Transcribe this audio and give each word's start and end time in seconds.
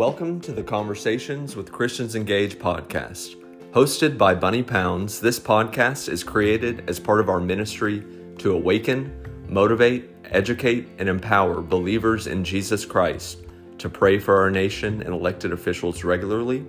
Welcome 0.00 0.40
to 0.40 0.52
the 0.52 0.62
Conversations 0.62 1.56
with 1.56 1.70
Christians 1.70 2.16
Engage 2.16 2.58
podcast. 2.58 3.36
Hosted 3.72 4.16
by 4.16 4.34
Bunny 4.34 4.62
Pounds, 4.62 5.20
this 5.20 5.38
podcast 5.38 6.08
is 6.08 6.24
created 6.24 6.88
as 6.88 6.98
part 6.98 7.20
of 7.20 7.28
our 7.28 7.38
ministry 7.38 8.02
to 8.38 8.52
awaken, 8.52 9.12
motivate, 9.46 10.08
educate, 10.24 10.88
and 10.96 11.06
empower 11.06 11.60
believers 11.60 12.28
in 12.28 12.42
Jesus 12.42 12.86
Christ 12.86 13.40
to 13.76 13.90
pray 13.90 14.18
for 14.18 14.38
our 14.38 14.50
nation 14.50 15.02
and 15.02 15.12
elected 15.12 15.52
officials 15.52 16.02
regularly, 16.02 16.64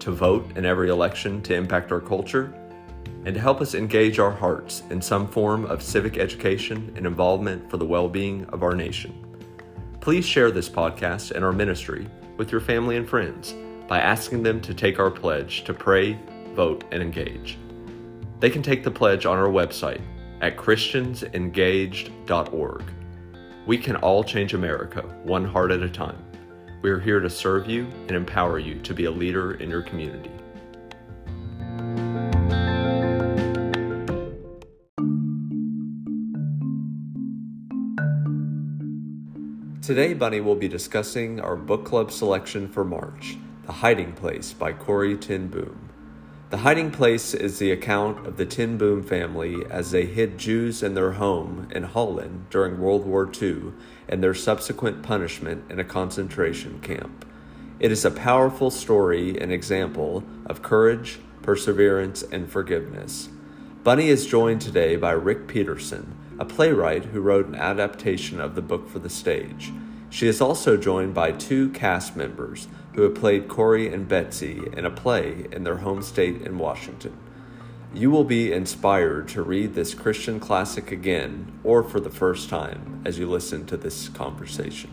to 0.00 0.10
vote 0.10 0.54
in 0.54 0.66
every 0.66 0.90
election 0.90 1.40
to 1.44 1.54
impact 1.54 1.90
our 1.90 2.02
culture, 2.02 2.52
and 3.24 3.34
to 3.34 3.40
help 3.40 3.62
us 3.62 3.74
engage 3.74 4.18
our 4.18 4.30
hearts 4.30 4.82
in 4.90 5.00
some 5.00 5.26
form 5.26 5.64
of 5.64 5.82
civic 5.82 6.18
education 6.18 6.92
and 6.96 7.06
involvement 7.06 7.70
for 7.70 7.78
the 7.78 7.86
well 7.86 8.10
being 8.10 8.44
of 8.50 8.62
our 8.62 8.74
nation. 8.74 9.14
Please 10.02 10.26
share 10.26 10.50
this 10.50 10.68
podcast 10.68 11.30
and 11.30 11.42
our 11.42 11.52
ministry 11.52 12.06
with 12.42 12.50
your 12.50 12.60
family 12.60 12.96
and 12.96 13.08
friends 13.08 13.54
by 13.86 14.00
asking 14.00 14.42
them 14.42 14.60
to 14.60 14.74
take 14.74 14.98
our 14.98 15.12
pledge 15.12 15.62
to 15.62 15.72
pray, 15.72 16.18
vote, 16.54 16.82
and 16.90 17.00
engage. 17.00 17.56
They 18.40 18.50
can 18.50 18.64
take 18.64 18.82
the 18.82 18.90
pledge 18.90 19.26
on 19.26 19.38
our 19.38 19.46
website 19.46 20.00
at 20.40 20.56
christiansengaged.org. 20.56 22.82
We 23.64 23.78
can 23.78 23.94
all 23.94 24.24
change 24.24 24.54
America 24.54 25.02
one 25.22 25.44
heart 25.44 25.70
at 25.70 25.84
a 25.84 25.88
time. 25.88 26.18
We 26.82 26.90
are 26.90 26.98
here 26.98 27.20
to 27.20 27.30
serve 27.30 27.68
you 27.68 27.86
and 28.08 28.10
empower 28.10 28.58
you 28.58 28.80
to 28.80 28.92
be 28.92 29.04
a 29.04 29.10
leader 29.12 29.54
in 29.54 29.70
your 29.70 29.82
community. 29.82 30.32
Today, 39.82 40.14
Bunny 40.14 40.40
will 40.40 40.54
be 40.54 40.68
discussing 40.68 41.40
our 41.40 41.56
book 41.56 41.84
club 41.84 42.12
selection 42.12 42.68
for 42.68 42.84
March, 42.84 43.36
The 43.66 43.72
Hiding 43.72 44.12
Place 44.12 44.52
by 44.52 44.72
Corrie 44.72 45.16
ten 45.16 45.48
Boom. 45.48 45.88
The 46.50 46.58
Hiding 46.58 46.92
Place 46.92 47.34
is 47.34 47.58
the 47.58 47.72
account 47.72 48.24
of 48.24 48.36
the 48.36 48.46
ten 48.46 48.78
Boom 48.78 49.02
family 49.02 49.66
as 49.68 49.90
they 49.90 50.06
hid 50.06 50.38
Jews 50.38 50.84
in 50.84 50.94
their 50.94 51.14
home 51.14 51.66
in 51.72 51.82
Holland 51.82 52.46
during 52.48 52.78
World 52.78 53.04
War 53.04 53.28
II 53.42 53.72
and 54.08 54.22
their 54.22 54.34
subsequent 54.34 55.02
punishment 55.02 55.68
in 55.68 55.80
a 55.80 55.84
concentration 55.84 56.78
camp. 56.78 57.26
It 57.80 57.90
is 57.90 58.04
a 58.04 58.12
powerful 58.12 58.70
story 58.70 59.36
and 59.36 59.50
example 59.50 60.22
of 60.46 60.62
courage, 60.62 61.18
perseverance, 61.42 62.22
and 62.22 62.48
forgiveness. 62.48 63.30
Bunny 63.82 64.10
is 64.10 64.28
joined 64.28 64.60
today 64.60 64.94
by 64.94 65.10
Rick 65.10 65.48
Peterson, 65.48 66.16
a 66.42 66.44
playwright 66.44 67.04
who 67.04 67.20
wrote 67.20 67.46
an 67.46 67.54
adaptation 67.54 68.40
of 68.40 68.56
the 68.56 68.60
book 68.60 68.88
for 68.88 68.98
the 68.98 69.08
stage. 69.08 69.72
She 70.10 70.26
is 70.26 70.40
also 70.40 70.76
joined 70.76 71.14
by 71.14 71.30
two 71.30 71.68
cast 71.68 72.16
members 72.16 72.66
who 72.94 73.02
have 73.02 73.14
played 73.14 73.46
Corrie 73.46 73.94
and 73.94 74.08
Betsy 74.08 74.60
in 74.76 74.84
a 74.84 74.90
play 74.90 75.46
in 75.52 75.62
their 75.62 75.76
home 75.76 76.02
state 76.02 76.42
in 76.42 76.58
Washington. 76.58 77.16
You 77.94 78.10
will 78.10 78.24
be 78.24 78.50
inspired 78.50 79.28
to 79.28 79.42
read 79.42 79.74
this 79.74 79.94
Christian 79.94 80.40
classic 80.40 80.90
again 80.90 81.60
or 81.62 81.84
for 81.84 82.00
the 82.00 82.10
first 82.10 82.48
time 82.48 83.02
as 83.04 83.20
you 83.20 83.30
listen 83.30 83.64
to 83.66 83.76
this 83.76 84.08
conversation. 84.08 84.90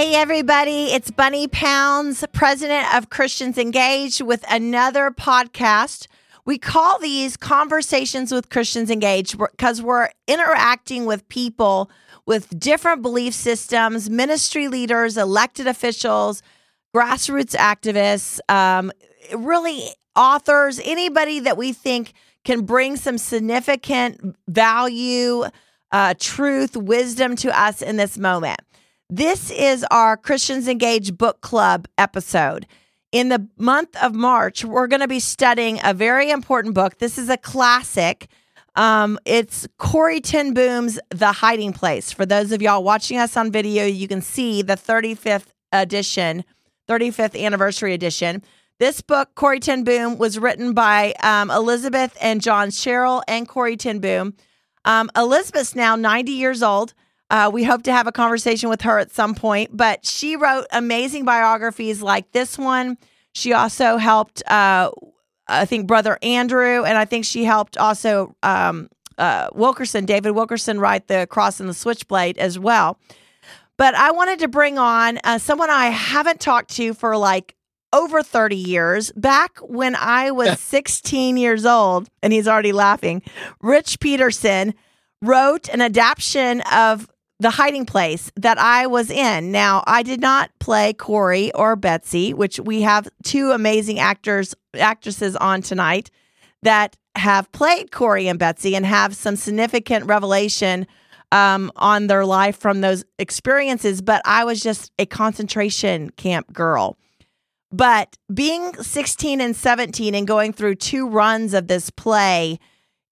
Hey, 0.00 0.14
everybody, 0.14 0.84
it's 0.94 1.10
Bunny 1.10 1.46
Pounds, 1.46 2.24
president 2.32 2.94
of 2.94 3.10
Christians 3.10 3.58
Engaged, 3.58 4.22
with 4.22 4.42
another 4.48 5.10
podcast. 5.10 6.06
We 6.46 6.56
call 6.56 6.98
these 6.98 7.36
Conversations 7.36 8.32
with 8.32 8.48
Christians 8.48 8.90
Engaged 8.90 9.36
because 9.36 9.82
we're 9.82 10.08
interacting 10.26 11.04
with 11.04 11.28
people 11.28 11.90
with 12.24 12.58
different 12.58 13.02
belief 13.02 13.34
systems, 13.34 14.08
ministry 14.08 14.68
leaders, 14.68 15.18
elected 15.18 15.66
officials, 15.66 16.42
grassroots 16.96 17.54
activists, 17.54 18.40
um, 18.48 18.90
really 19.36 19.82
authors, 20.16 20.80
anybody 20.82 21.40
that 21.40 21.58
we 21.58 21.74
think 21.74 22.14
can 22.46 22.62
bring 22.62 22.96
some 22.96 23.18
significant 23.18 24.34
value, 24.48 25.44
uh, 25.92 26.14
truth, 26.18 26.74
wisdom 26.74 27.36
to 27.36 27.60
us 27.60 27.82
in 27.82 27.98
this 27.98 28.16
moment. 28.16 28.60
This 29.12 29.50
is 29.50 29.84
our 29.90 30.16
Christians 30.16 30.68
Engage 30.68 31.18
Book 31.18 31.40
Club 31.40 31.88
episode. 31.98 32.68
In 33.10 33.28
the 33.28 33.48
month 33.58 34.00
of 34.00 34.14
March, 34.14 34.64
we're 34.64 34.86
going 34.86 35.00
to 35.00 35.08
be 35.08 35.18
studying 35.18 35.80
a 35.82 35.92
very 35.92 36.30
important 36.30 36.76
book. 36.76 36.98
This 36.98 37.18
is 37.18 37.28
a 37.28 37.36
classic. 37.36 38.28
Um, 38.76 39.18
it's 39.24 39.66
Corrie 39.78 40.20
ten 40.20 40.54
Boom's 40.54 41.00
The 41.10 41.32
Hiding 41.32 41.72
Place. 41.72 42.12
For 42.12 42.24
those 42.24 42.52
of 42.52 42.62
y'all 42.62 42.84
watching 42.84 43.18
us 43.18 43.36
on 43.36 43.50
video, 43.50 43.84
you 43.84 44.06
can 44.06 44.22
see 44.22 44.62
the 44.62 44.76
35th 44.76 45.48
edition, 45.72 46.44
35th 46.88 47.36
anniversary 47.36 47.94
edition. 47.94 48.44
This 48.78 49.00
book, 49.00 49.30
Corrie 49.34 49.58
ten 49.58 49.82
Boom, 49.82 50.18
was 50.18 50.38
written 50.38 50.72
by 50.72 51.14
um, 51.20 51.50
Elizabeth 51.50 52.16
and 52.20 52.40
John 52.40 52.70
Sherrill 52.70 53.24
and 53.26 53.48
Corrie 53.48 53.76
ten 53.76 53.98
Boom. 53.98 54.34
Um, 54.84 55.10
Elizabeth's 55.16 55.74
now 55.74 55.96
90 55.96 56.30
years 56.30 56.62
old. 56.62 56.94
Uh, 57.30 57.48
we 57.52 57.62
hope 57.62 57.82
to 57.84 57.92
have 57.92 58.06
a 58.06 58.12
conversation 58.12 58.68
with 58.68 58.82
her 58.82 58.98
at 58.98 59.12
some 59.12 59.34
point, 59.34 59.76
but 59.76 60.04
she 60.04 60.34
wrote 60.36 60.66
amazing 60.72 61.24
biographies 61.24 62.02
like 62.02 62.32
this 62.32 62.58
one. 62.58 62.98
She 63.32 63.52
also 63.52 63.96
helped, 63.96 64.42
uh, 64.50 64.90
I 65.46 65.64
think, 65.64 65.86
Brother 65.86 66.18
Andrew, 66.22 66.84
and 66.84 66.98
I 66.98 67.04
think 67.04 67.24
she 67.24 67.44
helped 67.44 67.78
also 67.78 68.34
um, 68.42 68.88
uh, 69.16 69.48
Wilkerson, 69.54 70.06
David 70.06 70.32
Wilkerson, 70.32 70.80
write 70.80 71.06
The 71.06 71.28
Cross 71.30 71.60
and 71.60 71.68
the 71.68 71.74
Switchblade 71.74 72.36
as 72.38 72.58
well. 72.58 72.98
But 73.76 73.94
I 73.94 74.10
wanted 74.10 74.40
to 74.40 74.48
bring 74.48 74.76
on 74.76 75.20
uh, 75.24 75.38
someone 75.38 75.70
I 75.70 75.86
haven't 75.86 76.40
talked 76.40 76.70
to 76.76 76.92
for 76.94 77.16
like 77.16 77.54
over 77.92 78.22
30 78.22 78.56
years. 78.56 79.12
Back 79.12 79.58
when 79.58 79.94
I 79.94 80.32
was 80.32 80.58
16 80.60 81.36
years 81.36 81.64
old, 81.64 82.08
and 82.22 82.32
he's 82.32 82.48
already 82.48 82.72
laughing, 82.72 83.22
Rich 83.62 84.00
Peterson 84.00 84.74
wrote 85.22 85.68
an 85.68 85.80
adaptation 85.80 86.62
of 86.72 87.08
the 87.40 87.50
hiding 87.50 87.86
place 87.86 88.30
that 88.36 88.58
I 88.58 88.86
was 88.86 89.10
in. 89.10 89.50
Now, 89.50 89.82
I 89.86 90.02
did 90.02 90.20
not 90.20 90.50
play 90.60 90.92
Corrie 90.92 91.50
or 91.54 91.74
Betsy, 91.74 92.34
which 92.34 92.60
we 92.60 92.82
have 92.82 93.08
two 93.24 93.50
amazing 93.50 93.98
actors 93.98 94.54
actresses 94.74 95.34
on 95.36 95.62
tonight 95.62 96.10
that 96.62 96.96
have 97.16 97.50
played 97.50 97.90
Corrie 97.90 98.28
and 98.28 98.38
Betsy 98.38 98.76
and 98.76 98.84
have 98.84 99.16
some 99.16 99.36
significant 99.36 100.04
revelation 100.04 100.86
um, 101.32 101.72
on 101.76 102.08
their 102.08 102.26
life 102.26 102.58
from 102.58 102.82
those 102.82 103.04
experiences. 103.18 104.02
But 104.02 104.20
I 104.26 104.44
was 104.44 104.60
just 104.62 104.92
a 104.98 105.06
concentration 105.06 106.10
camp 106.10 106.52
girl. 106.52 106.98
But 107.72 108.18
being 108.32 108.74
16 108.74 109.40
and 109.40 109.56
17 109.56 110.14
and 110.14 110.26
going 110.26 110.52
through 110.52 110.74
two 110.74 111.08
runs 111.08 111.54
of 111.54 111.68
this 111.68 111.88
play 111.88 112.58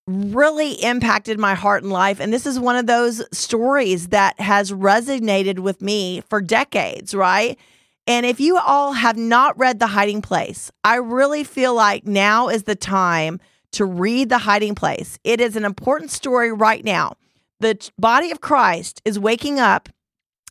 really 0.09 0.73
impacted 0.83 1.39
my 1.39 1.55
heart 1.55 1.83
and 1.83 1.93
life. 1.93 2.19
And 2.19 2.33
this 2.33 2.47
is 2.47 2.59
one 2.59 2.77
of 2.77 2.87
those 2.87 3.23
stories 3.37 4.09
that 4.09 4.41
has 4.41 4.73
resonated 4.73 5.59
with 5.59 5.83
me 5.83 6.23
for 6.31 6.41
decades, 6.41 7.15
right? 7.15 7.59
And 8.07 8.25
if 8.25 8.41
you 8.41 8.57
all 8.57 8.95
have 8.95 9.19
not 9.19 9.59
read 9.59 9.79
The 9.79 9.89
Hiding 9.89 10.23
Place, 10.23 10.73
I 10.83 10.97
really 10.97 11.45
feel 11.45 11.75
like 11.75 12.07
now 12.07 12.49
is 12.49 12.63
the 12.63 12.75
time 12.75 13.39
to 13.73 13.85
read 13.85 14.31
The 14.31 14.39
Hiding 14.39 14.75
Place. 14.75 15.19
It 15.25 15.43
is 15.43 15.57
an 15.57 15.67
important 15.67 16.11
story 16.11 16.51
right 16.51 16.83
now. 16.83 17.17
The 17.61 17.91
body 17.99 18.31
of 18.31 18.41
Christ 18.41 19.03
is 19.05 19.19
waking 19.19 19.61
up, 19.61 19.91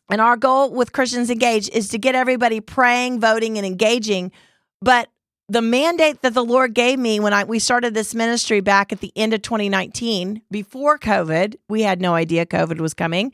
and 0.07 0.21
our 0.21 0.37
goal 0.37 0.71
with 0.71 0.91
Christians 0.91 1.31
Engaged 1.31 1.71
is 1.73 1.87
to 1.89 1.97
get 1.97 2.13
everybody 2.13 2.59
praying, 2.59 3.19
voting, 3.19 3.57
and 3.57 3.65
engaging. 3.65 4.31
But 4.83 5.09
the 5.49 5.61
mandate 5.61 6.21
that 6.21 6.33
the 6.33 6.43
Lord 6.43 6.73
gave 6.73 6.99
me 6.99 7.19
when 7.19 7.33
I 7.33 7.43
we 7.45 7.59
started 7.59 7.93
this 7.93 8.13
ministry 8.13 8.59
back 8.59 8.91
at 8.91 8.99
the 8.99 9.13
end 9.15 9.33
of 9.33 9.41
2019, 9.41 10.41
before 10.51 10.97
COVID, 10.97 11.55
we 11.69 11.83
had 11.83 12.01
no 12.01 12.15
idea 12.15 12.45
COVID 12.45 12.79
was 12.79 12.93
coming, 12.93 13.31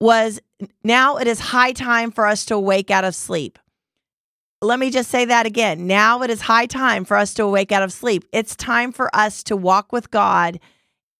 was 0.00 0.40
now 0.82 1.16
it 1.16 1.26
is 1.26 1.38
high 1.38 1.72
time 1.72 2.10
for 2.10 2.26
us 2.26 2.44
to 2.46 2.58
wake 2.58 2.90
out 2.90 3.04
of 3.04 3.14
sleep. 3.14 3.58
Let 4.60 4.80
me 4.80 4.90
just 4.90 5.10
say 5.10 5.24
that 5.26 5.46
again. 5.46 5.86
Now 5.86 6.22
it 6.22 6.30
is 6.30 6.40
high 6.42 6.66
time 6.66 7.04
for 7.04 7.16
us 7.16 7.34
to 7.34 7.46
wake 7.46 7.70
out 7.70 7.82
of 7.82 7.92
sleep. 7.92 8.24
It's 8.32 8.56
time 8.56 8.90
for 8.90 9.14
us 9.14 9.42
to 9.44 9.56
walk 9.56 9.92
with 9.92 10.10
God 10.10 10.58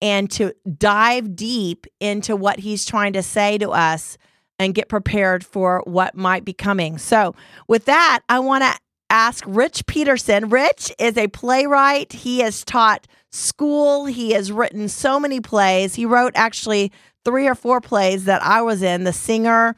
and 0.01 0.29
to 0.31 0.53
dive 0.77 1.35
deep 1.35 1.87
into 1.99 2.35
what 2.35 2.59
he's 2.59 2.83
trying 2.83 3.13
to 3.13 3.23
say 3.23 3.57
to 3.59 3.69
us 3.69 4.17
and 4.59 4.75
get 4.75 4.89
prepared 4.89 5.45
for 5.45 5.81
what 5.85 6.15
might 6.15 6.43
be 6.43 6.53
coming. 6.53 6.97
So, 6.97 7.35
with 7.67 7.85
that, 7.85 8.21
I 8.27 8.39
want 8.39 8.63
to 8.63 8.75
ask 9.09 9.43
Rich 9.47 9.85
Peterson. 9.85 10.49
Rich 10.49 10.93
is 10.99 11.17
a 11.17 11.27
playwright. 11.27 12.11
He 12.13 12.39
has 12.39 12.63
taught 12.63 13.07
school, 13.31 14.05
he 14.05 14.31
has 14.31 14.51
written 14.51 14.87
so 14.89 15.19
many 15.19 15.39
plays. 15.41 15.95
He 15.95 16.05
wrote 16.05 16.31
actually 16.35 16.91
three 17.25 17.47
or 17.47 17.55
four 17.55 17.81
plays 17.81 18.25
that 18.25 18.41
I 18.41 18.61
was 18.61 18.81
in 18.81 19.03
The 19.03 19.13
Singer, 19.13 19.75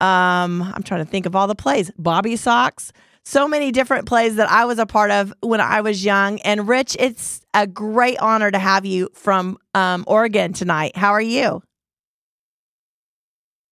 Um, 0.00 0.62
I'm 0.62 0.82
trying 0.82 1.04
to 1.04 1.10
think 1.10 1.26
of 1.26 1.34
all 1.34 1.46
the 1.46 1.54
plays. 1.54 1.90
Bobby 1.98 2.36
Socks. 2.36 2.92
So 3.24 3.48
many 3.48 3.72
different 3.72 4.06
plays 4.06 4.36
that 4.36 4.50
I 4.50 4.64
was 4.66 4.78
a 4.78 4.86
part 4.86 5.10
of 5.10 5.32
when 5.40 5.60
I 5.60 5.80
was 5.80 6.04
young. 6.04 6.40
And 6.42 6.68
Rich, 6.68 6.96
it's 7.00 7.40
a 7.54 7.66
great 7.66 8.18
honor 8.18 8.50
to 8.50 8.58
have 8.58 8.84
you 8.84 9.08
from 9.14 9.56
um, 9.74 10.04
Oregon 10.06 10.52
tonight. 10.52 10.96
How 10.96 11.10
are 11.10 11.22
you? 11.22 11.62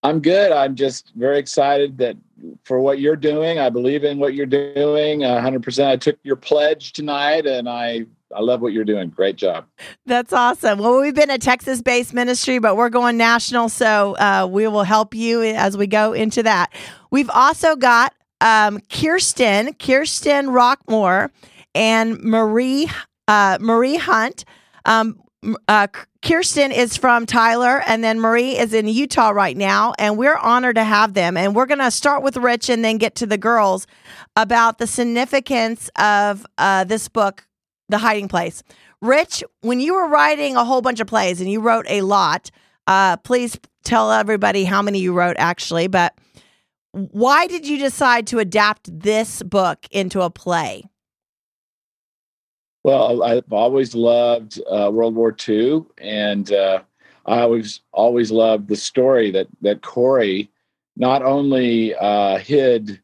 I'm 0.02 0.20
good. 0.20 0.50
I'm 0.52 0.74
just 0.74 1.12
very 1.14 1.38
excited 1.38 1.98
that 1.98 2.16
for 2.64 2.80
what 2.80 2.98
you're 2.98 3.16
doing. 3.16 3.58
I 3.58 3.70
believe 3.70 4.04
in 4.04 4.18
what 4.18 4.34
you're 4.34 4.46
doing 4.46 5.20
100%. 5.20 5.86
I 5.86 5.96
took 5.96 6.18
your 6.22 6.36
pledge 6.36 6.92
tonight 6.92 7.46
and 7.46 7.68
I 7.68 8.06
I 8.34 8.40
love 8.40 8.62
what 8.62 8.72
you're 8.72 8.84
doing. 8.84 9.10
Great 9.10 9.36
job. 9.36 9.66
That's 10.06 10.32
awesome. 10.32 10.78
Well, 10.78 11.00
we've 11.00 11.14
been 11.14 11.30
a 11.30 11.38
Texas 11.38 11.82
based 11.82 12.14
ministry, 12.14 12.58
but 12.58 12.76
we're 12.76 12.88
going 12.88 13.16
national. 13.16 13.68
So 13.68 14.16
uh, 14.16 14.48
we 14.50 14.66
will 14.68 14.84
help 14.84 15.14
you 15.14 15.42
as 15.42 15.76
we 15.76 15.86
go 15.86 16.12
into 16.12 16.42
that. 16.42 16.72
We've 17.10 17.30
also 17.30 17.76
got 17.76 18.14
um, 18.40 18.80
Kirsten, 18.90 19.74
Kirsten 19.74 20.46
Rockmore, 20.46 21.30
and 21.74 22.18
Marie, 22.20 22.90
uh, 23.28 23.58
Marie 23.60 23.96
Hunt. 23.96 24.44
Um, 24.84 25.20
uh, 25.68 25.88
Kirsten 26.22 26.70
is 26.70 26.96
from 26.96 27.26
Tyler, 27.26 27.82
and 27.84 28.04
then 28.04 28.20
Marie 28.20 28.56
is 28.56 28.72
in 28.72 28.86
Utah 28.86 29.30
right 29.30 29.56
now, 29.56 29.92
and 29.98 30.16
we're 30.16 30.36
honored 30.36 30.76
to 30.76 30.84
have 30.84 31.14
them. 31.14 31.36
And 31.36 31.54
we're 31.54 31.66
going 31.66 31.80
to 31.80 31.90
start 31.90 32.22
with 32.22 32.36
Rich 32.36 32.68
and 32.68 32.84
then 32.84 32.98
get 32.98 33.16
to 33.16 33.26
the 33.26 33.36
girls 33.36 33.88
about 34.36 34.78
the 34.78 34.86
significance 34.86 35.90
of 35.98 36.46
uh, 36.58 36.84
this 36.84 37.08
book, 37.08 37.44
The 37.88 37.98
Hiding 37.98 38.28
Place. 38.28 38.62
Rich, 39.00 39.42
when 39.62 39.80
you 39.80 39.94
were 39.94 40.08
writing 40.08 40.54
a 40.54 40.64
whole 40.64 40.80
bunch 40.80 41.00
of 41.00 41.08
plays, 41.08 41.40
and 41.40 41.50
you 41.50 41.60
wrote 41.60 41.86
a 41.88 42.02
lot, 42.02 42.52
uh, 42.86 43.16
please 43.16 43.58
tell 43.82 44.12
everybody 44.12 44.62
how 44.62 44.80
many 44.80 45.00
you 45.00 45.12
wrote 45.12 45.36
actually, 45.40 45.88
but 45.88 46.16
why 46.92 47.48
did 47.48 47.66
you 47.66 47.78
decide 47.78 48.28
to 48.28 48.38
adapt 48.38 49.00
this 49.00 49.42
book 49.42 49.88
into 49.90 50.20
a 50.20 50.30
play? 50.30 50.84
Well, 52.84 53.22
I've 53.22 53.52
always 53.52 53.94
loved 53.94 54.60
uh, 54.68 54.90
World 54.92 55.14
War 55.14 55.34
II, 55.48 55.82
and 55.98 56.52
uh, 56.52 56.82
I 57.26 57.40
always 57.40 57.80
always 57.92 58.30
loved 58.30 58.68
the 58.68 58.76
story 58.76 59.30
that 59.30 59.46
that 59.60 59.82
Corrie 59.82 60.50
not 60.96 61.22
only 61.22 61.94
uh, 61.94 62.38
hid 62.38 63.00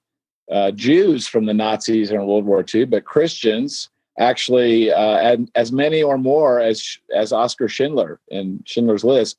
uh, 0.50 0.72
Jews 0.72 1.26
from 1.28 1.46
the 1.46 1.54
Nazis 1.54 2.10
in 2.10 2.26
World 2.26 2.44
War 2.44 2.64
II, 2.74 2.86
but 2.86 3.04
Christians 3.04 3.88
actually, 4.18 4.90
uh, 4.90 5.18
and 5.18 5.50
as 5.54 5.70
many 5.70 6.02
or 6.02 6.18
more 6.18 6.60
as 6.60 6.98
as 7.14 7.32
Oscar 7.32 7.68
Schindler 7.68 8.20
in 8.28 8.62
Schindler's 8.66 9.04
List. 9.04 9.38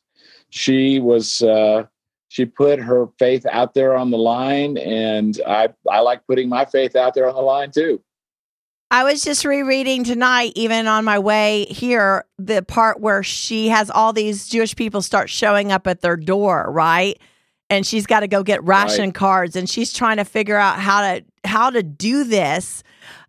She 0.52 1.00
was 1.00 1.42
uh, 1.42 1.86
she 2.30 2.46
put 2.46 2.80
her 2.80 3.08
faith 3.20 3.46
out 3.52 3.74
there 3.74 3.96
on 3.96 4.10
the 4.10 4.18
line, 4.18 4.78
and 4.78 5.40
I 5.46 5.70
I 5.90 6.00
like 6.00 6.26
putting 6.28 6.50
my 6.50 6.66
faith 6.66 6.96
out 6.96 7.14
there 7.14 7.28
on 7.28 7.36
the 7.36 7.42
line 7.42 7.72
too. 7.72 8.02
I 8.92 9.04
was 9.04 9.24
just 9.24 9.46
rereading 9.46 10.04
tonight, 10.04 10.54
even 10.56 10.88
on 10.88 11.06
my 11.06 11.20
way 11.20 11.66
here, 11.66 12.26
the 12.40 12.64
part 12.64 13.00
where 13.00 13.22
she 13.22 13.70
has 13.70 13.92
all 13.92 14.14
these 14.14 14.48
Jewish 14.48 14.76
people 14.76 15.04
start 15.04 15.30
showing 15.30 15.72
up 15.72 15.86
at 15.86 16.02
their 16.02 16.18
door, 16.18 16.66
right? 16.72 17.20
And 17.70 17.86
she's 17.86 18.08
got 18.08 18.22
to 18.22 18.28
go 18.28 18.42
get 18.42 18.64
ration 18.64 19.06
right. 19.06 19.14
cards, 19.14 19.56
and 19.56 19.70
she's 19.70 19.94
trying 19.94 20.18
to 20.18 20.26
figure 20.26 20.58
out 20.58 20.80
how 20.80 21.02
to 21.02 21.24
how 21.46 21.70
to 21.70 21.84
do 21.84 22.24
this. 22.24 22.84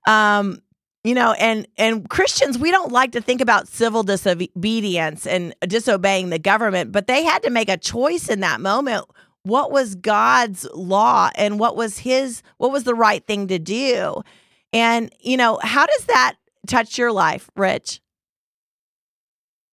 Um, 0.07 0.63
you 1.05 1.15
know, 1.15 1.33
and 1.33 1.69
and 1.77 2.09
Christians, 2.09 2.59
we 2.59 2.71
don't 2.71 2.91
like 2.91 3.13
to 3.13 3.21
think 3.21 3.43
about 3.43 3.69
civil 3.69 4.03
disobedience 4.03 5.27
and 5.27 5.55
disobeying 5.61 6.31
the 6.31 6.39
government, 6.39 6.91
but 6.91 7.07
they 7.07 7.23
had 7.23 7.43
to 7.43 7.51
make 7.51 7.69
a 7.69 7.77
choice 7.77 8.31
in 8.31 8.41
that 8.41 8.63
moment. 8.63 9.05
What 9.43 9.71
was 9.71 9.95
God's 9.95 10.67
law, 10.73 11.29
and 11.35 11.59
what 11.59 11.77
was 11.77 11.99
His? 11.99 12.43
What 12.57 12.73
was 12.73 12.85
the 12.85 12.95
right 12.95 13.27
thing 13.27 13.49
to 13.49 13.59
do? 13.59 14.23
And, 14.73 15.13
you 15.21 15.37
know, 15.37 15.59
how 15.63 15.87
does 15.87 16.05
that 16.07 16.37
touch 16.67 16.99
your 16.99 17.13
life, 17.13 17.51
Rich? 17.57 18.01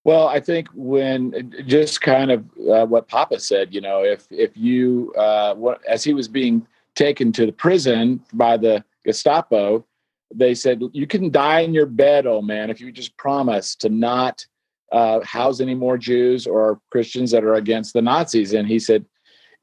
Well, 0.03 0.27
I 0.27 0.39
think 0.39 0.69
when 0.73 1.53
just 1.65 1.99
kind 1.99 2.31
of 2.31 2.45
uh, 2.71 2.85
what 2.85 3.09
Papa 3.09 3.39
said, 3.41 3.75
you 3.75 3.81
know, 3.81 4.03
if 4.03 4.25
if 4.31 4.55
you 4.55 5.13
uh, 5.17 5.53
what, 5.55 5.85
as 5.85 6.01
he 6.01 6.13
was 6.13 6.29
being 6.29 6.65
taken 6.95 7.33
to 7.33 7.45
the 7.45 7.51
prison 7.51 8.23
by 8.31 8.55
the 8.55 8.85
Gestapo, 9.05 9.85
they 10.33 10.55
said 10.55 10.81
you 10.93 11.07
can 11.07 11.29
die 11.29 11.59
in 11.59 11.73
your 11.73 11.85
bed, 11.85 12.25
oh 12.25 12.41
man, 12.41 12.69
if 12.69 12.79
you 12.79 12.89
just 12.89 13.17
promise 13.17 13.75
to 13.75 13.89
not 13.89 14.45
uh, 14.93 15.19
house 15.25 15.59
any 15.59 15.75
more 15.75 15.97
Jews 15.97 16.47
or 16.47 16.79
Christians 16.89 17.31
that 17.31 17.43
are 17.43 17.55
against 17.55 17.93
the 17.93 18.01
Nazis. 18.01 18.53
And 18.53 18.65
he 18.65 18.79
said, 18.79 19.05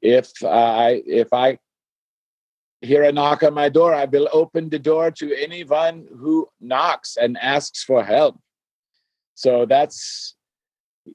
if 0.02 0.30
I 0.44 1.02
if 1.06 1.32
I 1.32 1.58
hear 2.84 3.04
a 3.04 3.12
knock 3.12 3.42
on 3.42 3.54
my 3.54 3.68
door, 3.68 3.94
I 3.94 4.04
will 4.04 4.28
open 4.32 4.68
the 4.68 4.78
door 4.78 5.10
to 5.12 5.34
anyone 5.36 6.06
who 6.16 6.48
knocks 6.60 7.16
and 7.16 7.38
asks 7.38 7.82
for 7.82 8.04
help. 8.04 8.38
So 9.34 9.66
that's 9.66 10.34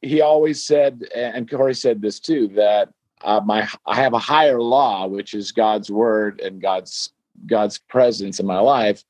he 0.01 0.21
always 0.21 0.65
said, 0.65 1.03
and 1.15 1.49
Corrie 1.49 1.73
said 1.73 2.01
this 2.01 2.19
too, 2.19 2.47
that 2.49 2.89
uh, 3.23 3.41
my 3.43 3.67
I 3.85 3.95
have 3.95 4.13
a 4.13 4.19
higher 4.19 4.61
law, 4.61 5.07
which 5.07 5.33
is 5.33 5.51
God's 5.51 5.89
word 5.89 6.39
and 6.41 6.61
God's 6.61 7.11
God's 7.47 7.77
presence 7.77 8.39
in 8.39 8.45
my 8.45 8.59
life, 8.59 9.03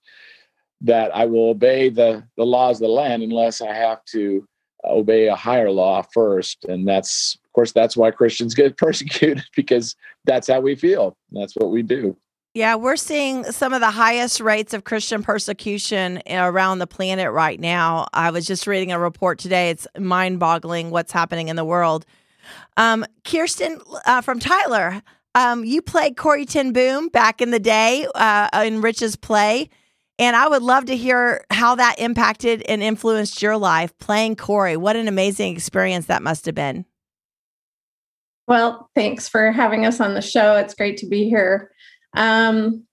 that 0.82 1.16
I 1.16 1.26
will 1.26 1.50
obey 1.50 1.90
the 1.90 2.24
the 2.38 2.46
laws 2.46 2.78
of 2.78 2.88
the 2.88 2.94
land 2.94 3.24
unless 3.24 3.62
I 3.62 3.74
have 3.74 4.04
to 4.06 4.48
obey 4.86 5.28
a 5.28 5.36
higher 5.36 5.70
law 5.70 6.02
first, 6.02 6.66
and 6.66 6.88
that's 6.88 7.38
of 7.46 7.54
course 7.54 7.72
that's 7.72 7.98
why 7.98 8.12
Christians 8.12 8.56
get 8.56 8.78
persecuted 8.86 9.44
because 9.56 9.96
that's 10.26 10.48
how 10.48 10.60
we 10.60 10.76
feel. 10.76 11.16
That's 11.32 11.56
what 11.56 11.72
we 11.72 11.84
do. 11.84 12.18
Yeah, 12.56 12.76
we're 12.76 12.96
seeing 12.96 13.44
some 13.46 13.74
of 13.74 13.80
the 13.80 13.92
highest 13.92 14.40
rates 14.40 14.74
of 14.74 14.84
Christian 14.84 15.22
persecution 15.22 16.22
around 16.28 16.80
the 16.80 16.88
planet 16.88 17.32
right 17.32 17.60
now. 17.60 18.08
I 18.12 18.32
was 18.32 18.48
just 18.48 18.66
reading 18.66 18.92
a 18.92 19.00
report 19.00 19.38
today. 19.38 19.70
It's 19.70 19.88
mind 19.98 20.40
boggling 20.40 20.90
what's 20.90 21.12
happening 21.12 21.50
in 21.50 21.56
the 21.56 21.64
world. 21.64 22.08
Um, 22.76 23.06
Kirsten 23.24 23.80
uh, 24.06 24.22
from 24.22 24.40
Tyler, 24.40 25.04
um, 25.36 25.64
you 25.64 25.84
played 25.84 26.18
Corrie 26.18 26.48
ten 26.48 26.74
Boom 26.74 27.10
back 27.10 27.40
in 27.40 27.52
the 27.52 27.60
day 27.60 28.08
uh, 28.16 28.50
in 28.66 28.82
Rich's 28.82 29.16
play. 29.16 29.70
And 30.18 30.36
I 30.36 30.48
would 30.48 30.64
love 30.64 30.86
to 30.86 30.98
hear 30.98 31.46
how 31.52 31.76
that 31.76 32.00
impacted 32.00 32.64
and 32.64 32.82
influenced 32.82 33.42
your 33.44 33.58
life 33.58 33.98
playing 34.00 34.38
Corrie. 34.38 34.76
What 34.76 34.96
an 34.96 35.08
amazing 35.08 35.56
experience 35.56 36.08
that 36.08 36.24
must 36.24 36.46
have 36.48 36.56
been. 36.56 36.86
Well, 38.48 38.90
thanks 38.96 39.30
for 39.30 39.52
having 39.52 39.86
us 39.86 40.02
on 40.02 40.16
the 40.16 40.22
show. 40.22 40.56
It's 40.56 40.74
great 40.74 40.98
to 40.98 41.08
be 41.08 41.30
here. 41.30 41.72
Um, 42.14 42.86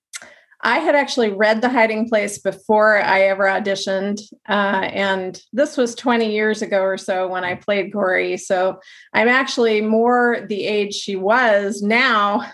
I 0.63 0.79
had 0.79 0.95
actually 0.95 1.31
read 1.31 1.61
The 1.61 1.69
Hiding 1.69 2.09
Place 2.09 2.39
before 2.39 2.99
I 3.01 3.23
ever 3.23 3.45
auditioned. 3.45 4.21
Uh, 4.49 4.89
and 4.93 5.41
this 5.53 5.77
was 5.77 5.95
20 5.95 6.33
years 6.33 6.63
ago 6.63 6.83
or 6.83 6.97
so 6.97 7.29
when 7.29 7.45
I 7.45 7.55
played 7.55 7.93
Corrie. 7.93 8.37
So 8.37 8.81
I'm 9.13 9.29
actually 9.29 9.81
more 9.81 10.45
the 10.49 10.65
age 10.67 10.95
she 10.95 11.15
was 11.15 11.83
now 11.83 12.51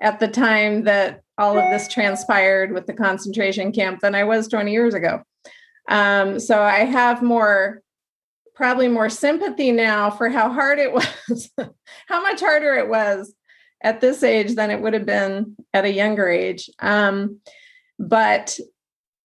at 0.00 0.20
the 0.20 0.28
time 0.28 0.84
that 0.84 1.20
all 1.36 1.58
of 1.58 1.70
this 1.70 1.86
transpired 1.86 2.72
with 2.72 2.86
the 2.86 2.94
concentration 2.94 3.72
camp 3.72 4.00
than 4.00 4.14
I 4.14 4.24
was 4.24 4.48
20 4.48 4.72
years 4.72 4.94
ago. 4.94 5.22
Um, 5.88 6.40
so 6.40 6.60
I 6.60 6.80
have 6.80 7.22
more, 7.22 7.82
probably 8.54 8.88
more 8.88 9.08
sympathy 9.08 9.70
now 9.70 10.10
for 10.10 10.28
how 10.28 10.50
hard 10.50 10.78
it 10.78 10.92
was, 11.28 11.50
how 12.08 12.22
much 12.22 12.40
harder 12.40 12.74
it 12.74 12.88
was 12.88 13.32
at 13.82 14.00
this 14.00 14.22
age 14.22 14.54
than 14.54 14.70
it 14.70 14.80
would 14.80 14.94
have 14.94 15.06
been 15.06 15.56
at 15.72 15.84
a 15.84 15.92
younger 15.92 16.28
age. 16.28 16.70
Um, 16.80 17.40
but 17.98 18.58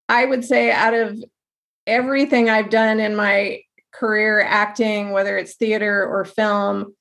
I 0.10 0.26
would 0.26 0.46
say, 0.46 0.72
out 0.72 0.94
of 0.94 1.24
everything 1.88 2.50
I've 2.50 2.70
done 2.70 3.00
in 3.00 3.16
my 3.16 3.62
career 3.92 4.42
acting, 4.42 5.12
whether 5.12 5.38
it's 5.38 5.56
theater 5.56 6.06
or 6.06 6.26
film, 6.26 6.96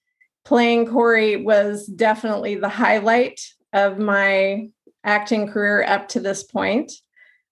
playing 0.44 0.86
Corrie 0.86 1.36
was 1.36 1.86
definitely 1.86 2.56
the 2.56 2.68
highlight 2.68 3.40
of 3.72 3.98
my 3.98 4.68
acting 5.04 5.48
career 5.48 5.84
up 5.84 6.08
to 6.08 6.20
this 6.20 6.42
point. 6.42 6.92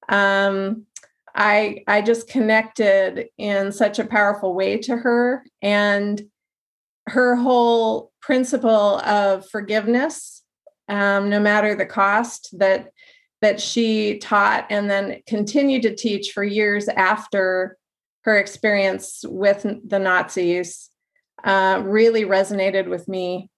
Um, 0.09 0.87
I 1.35 1.85
I 1.87 2.03
just 2.03 2.29
connected 2.29 3.29
in 3.39 3.73
such 3.73 3.99
a 3.99 4.05
powerful 4.05 4.55
way 4.55 4.79
to 4.79 4.97
her, 4.97 5.45
and 5.63 6.21
her 7.11 7.37
whole 7.37 8.13
principle 8.21 8.99
of 9.01 9.49
forgiveness, 9.49 10.43
um, 10.89 11.29
no 11.29 11.41
matter 11.41 11.75
the 11.75 11.87
cost, 11.87 12.57
that 12.59 12.91
that 13.43 13.61
she 13.61 14.19
taught 14.19 14.67
and 14.69 14.91
then 14.91 15.23
continued 15.27 15.83
to 15.83 15.95
teach 15.95 16.33
for 16.33 16.45
years 16.45 16.89
after 16.89 17.79
her 18.25 18.37
experience 18.37 19.25
with 19.27 19.67
the 19.87 19.99
Nazis, 19.99 20.91
uh, 21.43 21.81
really 21.83 22.25
resonated 22.25 22.87
with 22.87 23.09
me. 23.09 23.49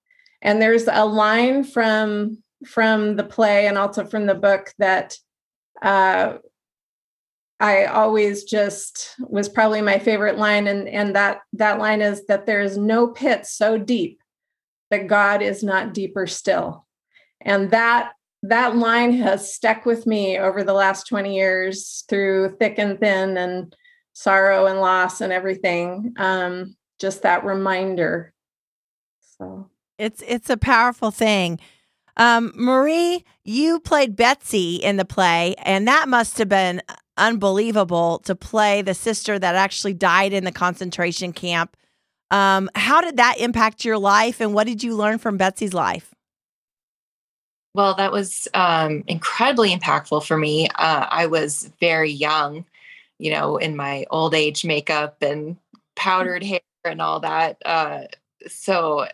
And 0.40 0.62
there's 0.62 0.87
a 0.87 1.04
line 1.04 1.64
from 1.64 2.42
from 2.66 3.16
the 3.16 3.25
play 3.25 3.66
and 3.66 3.76
also 3.76 4.04
from 4.04 4.26
the 4.26 4.37
book 4.37 4.73
that 4.78 5.16
uh, 5.82 6.35
I 7.62 7.85
always 7.85 8.42
just 8.42 9.14
was 9.21 9.49
probably 9.49 9.83
my 9.83 10.00
favorite 10.00 10.37
line, 10.37 10.66
and 10.66 10.88
and 10.88 11.14
that 11.14 11.42
that 11.52 11.78
line 11.78 12.02
is 12.02 12.26
that 12.26 12.45
there 12.45 12.61
is 12.61 12.76
no 12.76 13.07
pit 13.07 13.47
so 13.47 13.78
deep 13.78 14.21
that 14.90 15.07
God 15.07 15.42
is 15.42 15.62
not 15.62 15.95
deeper 15.95 16.26
still. 16.26 16.87
And 17.40 17.71
that 17.71 18.14
that 18.42 18.75
line 18.76 19.12
has 19.12 19.54
stuck 19.54 19.87
with 19.87 20.09
me 20.09 20.38
over 20.38 20.64
the 20.64 20.73
last 20.73 21.07
20 21.07 21.37
years 21.37 22.02
through 22.09 22.57
thick 22.59 22.81
and 22.81 22.99
thin 22.99 23.37
and 23.37 23.76
sorrow 24.12 24.66
and 24.66 24.81
loss 24.81 25.21
and 25.21 25.33
everything. 25.33 26.14
Um, 26.16 26.76
just 26.99 27.23
that 27.23 27.45
reminder. 27.45 28.35
So 29.38 29.71
it's 29.99 30.21
it's 30.26 30.50
a 30.50 30.57
powerful 30.57 31.12
thing. 31.12 31.61
Um, 32.16 32.52
Marie, 32.57 33.25
you 33.45 33.78
played 33.78 34.16
Betsy 34.16 34.76
in 34.76 34.97
the 34.97 35.04
play, 35.04 35.54
and 35.59 35.87
that 35.87 36.09
must 36.09 36.38
have 36.38 36.49
been 36.49 36.83
unbelievable 37.16 38.21
to 38.21 38.35
play 38.35 38.83
the 38.83 38.95
sister 38.95 39.38
that 39.38 39.54
actually 39.54 39.95
died 39.95 40.33
in 40.33 40.45
the 40.45 40.52
concentration 40.52 41.33
camp. 41.33 41.76
Um, 42.31 42.71
how 42.75 43.00
did 43.00 43.19
that 43.19 43.38
impact 43.38 43.85
your 43.85 43.99
life, 43.99 44.40
and 44.40 44.54
what 44.54 44.66
did 44.66 44.83
you 44.83 44.97
learn 44.97 45.19
from 45.19 45.37
Betsy's 45.37 45.75
life? 45.75 46.14
Well, 47.75 47.95
that 47.95 48.12
was 48.12 48.49
um, 48.54 49.04
incredibly 49.07 49.75
impactful 49.75 50.25
for 50.25 50.37
me. 50.37 50.69
Uh, 50.69 51.07
I 51.11 51.26
was 51.26 51.71
very 51.81 52.11
young, 52.11 52.64
you 53.19 53.31
know, 53.31 53.57
in 53.57 53.76
my 53.76 54.04
old 54.11 54.35
age 54.35 54.64
makeup 54.64 55.23
and 55.23 55.57
powdered 55.97 56.42
hair 56.42 56.61
and 56.85 57.00
all 57.00 57.21
that. 57.21 57.57
Uh, 57.64 58.02
so 58.47 59.07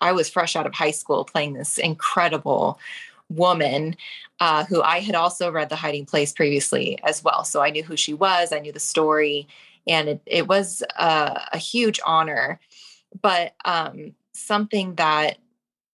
I 0.00 0.12
was 0.12 0.28
fresh 0.28 0.56
out 0.56 0.66
of 0.66 0.74
high 0.74 0.90
school 0.90 1.24
playing 1.24 1.54
this 1.54 1.78
incredible 1.78 2.78
woman 3.30 3.96
uh, 4.40 4.64
who 4.64 4.82
I 4.82 5.00
had 5.00 5.14
also 5.14 5.50
read 5.50 5.68
The 5.68 5.76
Hiding 5.76 6.06
Place 6.06 6.32
previously 6.32 6.98
as 7.04 7.22
well. 7.22 7.44
So 7.44 7.62
I 7.62 7.70
knew 7.70 7.82
who 7.82 7.96
she 7.96 8.14
was, 8.14 8.52
I 8.52 8.58
knew 8.58 8.72
the 8.72 8.80
story, 8.80 9.48
and 9.86 10.08
it, 10.08 10.22
it 10.26 10.48
was 10.48 10.82
a, 10.98 11.40
a, 11.52 11.58
huge 11.58 12.00
honor. 12.04 12.60
But 13.22 13.54
um, 13.64 14.14
something 14.32 14.94
that 14.96 15.38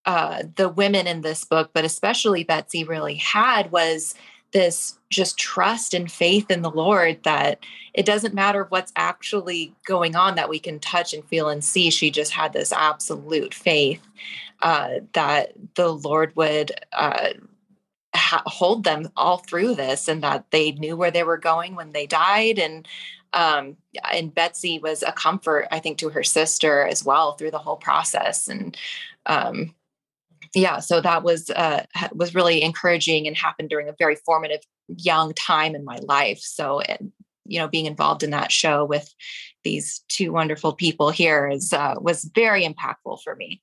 uh, 0.04 0.44
the 0.56 0.68
women 0.68 1.06
in 1.06 1.22
this 1.22 1.44
book, 1.44 1.70
but 1.72 1.84
especially 1.84 2.44
Betsy, 2.44 2.84
really 2.84 3.16
had 3.16 3.70
was 3.72 4.14
this 4.52 4.98
just 5.10 5.36
trust 5.36 5.92
and 5.92 6.10
faith 6.10 6.50
in 6.50 6.62
the 6.62 6.70
Lord 6.70 7.22
that 7.24 7.58
it 7.94 8.06
doesn't 8.06 8.34
matter 8.34 8.66
what's 8.68 8.92
actually 8.96 9.74
going 9.84 10.14
on 10.14 10.36
that 10.36 10.48
we 10.48 10.58
can 10.58 10.78
touch 10.78 11.12
and 11.12 11.24
feel 11.24 11.48
and 11.48 11.64
see. 11.64 11.90
She 11.90 12.10
just 12.10 12.32
had 12.32 12.52
this 12.52 12.72
absolute 12.72 13.52
faith 13.52 14.00
uh, 14.62 15.00
that 15.12 15.52
the 15.74 15.88
Lord 15.88 16.34
would 16.36 16.72
uh, 16.92 17.30
ha- 18.14 18.42
hold 18.46 18.84
them 18.84 19.10
all 19.16 19.38
through 19.38 19.74
this 19.74 20.08
and 20.08 20.22
that 20.22 20.46
they 20.50 20.72
knew 20.72 20.96
where 20.96 21.10
they 21.10 21.22
were 21.22 21.38
going 21.38 21.74
when 21.74 21.92
they 21.92 22.06
died. 22.06 22.58
And 22.58 22.88
um, 23.32 23.76
and 24.10 24.34
Betsy 24.34 24.78
was 24.78 25.02
a 25.02 25.12
comfort, 25.12 25.68
I 25.70 25.78
think, 25.78 25.98
to 25.98 26.08
her 26.08 26.22
sister 26.22 26.86
as 26.86 27.04
well 27.04 27.32
through 27.32 27.50
the 27.50 27.58
whole 27.58 27.76
process. 27.76 28.48
And 28.48 28.76
um, 29.26 29.74
yeah, 30.54 30.78
so 30.78 31.00
that 31.00 31.22
was 31.22 31.50
uh, 31.50 31.84
was 32.14 32.34
really 32.34 32.62
encouraging 32.62 33.26
and 33.26 33.36
happened 33.36 33.68
during 33.68 33.88
a 33.88 33.94
very 33.98 34.16
formative 34.16 34.60
young 34.88 35.34
time 35.34 35.74
in 35.74 35.84
my 35.84 35.98
life. 36.02 36.38
So, 36.38 36.80
you 37.44 37.58
know, 37.58 37.68
being 37.68 37.86
involved 37.86 38.22
in 38.22 38.30
that 38.30 38.52
show 38.52 38.84
with 38.84 39.12
these 39.64 40.02
two 40.08 40.32
wonderful 40.32 40.72
people 40.72 41.10
here 41.10 41.48
is 41.48 41.72
uh, 41.72 41.96
was 42.00 42.30
very 42.34 42.64
impactful 42.66 43.22
for 43.22 43.36
me. 43.36 43.60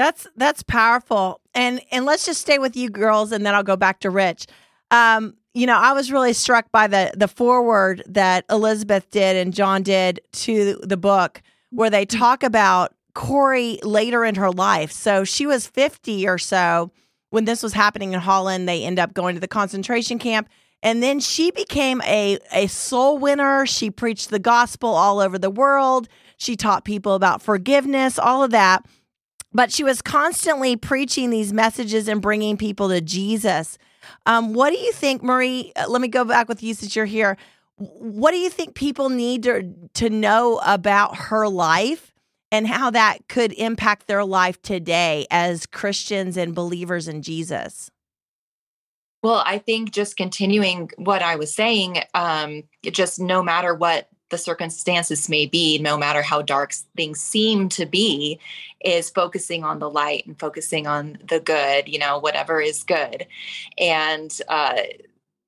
That's 0.00 0.26
that's 0.34 0.62
powerful. 0.62 1.42
And 1.54 1.82
and 1.92 2.06
let's 2.06 2.24
just 2.24 2.40
stay 2.40 2.58
with 2.58 2.74
you 2.74 2.88
girls, 2.88 3.32
and 3.32 3.44
then 3.44 3.54
I'll 3.54 3.62
go 3.62 3.76
back 3.76 4.00
to 4.00 4.08
Rich. 4.08 4.46
Um, 4.90 5.34
you 5.52 5.66
know, 5.66 5.76
I 5.76 5.92
was 5.92 6.10
really 6.10 6.32
struck 6.32 6.72
by 6.72 6.86
the 6.86 7.12
the 7.14 7.28
foreword 7.28 8.02
that 8.06 8.46
Elizabeth 8.48 9.10
did 9.10 9.36
and 9.36 9.52
John 9.52 9.82
did 9.82 10.22
to 10.32 10.80
the 10.82 10.96
book, 10.96 11.42
where 11.68 11.90
they 11.90 12.06
talk 12.06 12.42
about 12.42 12.94
Corrie 13.14 13.78
later 13.82 14.24
in 14.24 14.36
her 14.36 14.50
life. 14.50 14.90
So 14.90 15.22
she 15.22 15.44
was 15.44 15.66
50 15.66 16.26
or 16.26 16.38
so 16.38 16.92
when 17.28 17.44
this 17.44 17.62
was 17.62 17.74
happening 17.74 18.14
in 18.14 18.20
Holland. 18.20 18.66
They 18.66 18.84
end 18.84 18.98
up 18.98 19.12
going 19.12 19.34
to 19.34 19.40
the 19.40 19.48
concentration 19.48 20.18
camp. 20.18 20.48
And 20.82 21.02
then 21.02 21.20
she 21.20 21.50
became 21.50 22.00
a, 22.06 22.38
a 22.54 22.68
soul 22.68 23.18
winner. 23.18 23.66
She 23.66 23.90
preached 23.90 24.30
the 24.30 24.38
gospel 24.38 24.88
all 24.88 25.20
over 25.20 25.38
the 25.38 25.50
world. 25.50 26.08
She 26.38 26.56
taught 26.56 26.86
people 26.86 27.14
about 27.14 27.42
forgiveness, 27.42 28.18
all 28.18 28.42
of 28.42 28.50
that. 28.52 28.86
But 29.52 29.72
she 29.72 29.82
was 29.82 30.00
constantly 30.00 30.76
preaching 30.76 31.30
these 31.30 31.52
messages 31.52 32.08
and 32.08 32.22
bringing 32.22 32.56
people 32.56 32.88
to 32.88 33.00
Jesus. 33.00 33.78
Um, 34.26 34.54
what 34.54 34.70
do 34.70 34.78
you 34.78 34.92
think, 34.92 35.22
Marie? 35.22 35.72
Uh, 35.76 35.86
let 35.88 36.00
me 36.00 36.08
go 36.08 36.24
back 36.24 36.48
with 36.48 36.62
you 36.62 36.74
since 36.74 36.94
you're 36.94 37.04
here. 37.04 37.36
What 37.76 38.30
do 38.32 38.36
you 38.36 38.50
think 38.50 38.74
people 38.74 39.08
need 39.08 39.42
to, 39.44 39.72
to 39.94 40.10
know 40.10 40.60
about 40.64 41.16
her 41.16 41.48
life 41.48 42.12
and 42.52 42.66
how 42.66 42.90
that 42.90 43.28
could 43.28 43.52
impact 43.54 44.06
their 44.06 44.24
life 44.24 44.60
today 44.62 45.26
as 45.30 45.66
Christians 45.66 46.36
and 46.36 46.54
believers 46.54 47.08
in 47.08 47.22
Jesus? 47.22 47.90
Well, 49.22 49.42
I 49.44 49.58
think 49.58 49.92
just 49.92 50.16
continuing 50.16 50.90
what 50.96 51.22
I 51.22 51.36
was 51.36 51.54
saying, 51.54 51.98
um, 52.14 52.64
just 52.82 53.20
no 53.20 53.42
matter 53.42 53.74
what 53.74 54.08
the 54.30 54.38
circumstances 54.38 55.28
may 55.28 55.46
be, 55.46 55.78
no 55.78 55.98
matter 55.98 56.22
how 56.22 56.42
dark 56.42 56.72
things 56.96 57.20
seem 57.20 57.68
to 57.70 57.86
be, 57.86 58.38
is 58.84 59.10
focusing 59.10 59.64
on 59.64 59.78
the 59.78 59.90
light 59.90 60.26
and 60.26 60.38
focusing 60.38 60.86
on 60.86 61.18
the 61.28 61.40
good, 61.40 61.88
you 61.88 61.98
know, 61.98 62.18
whatever 62.18 62.60
is 62.60 62.82
good. 62.82 63.26
And 63.78 64.36
uh, 64.48 64.82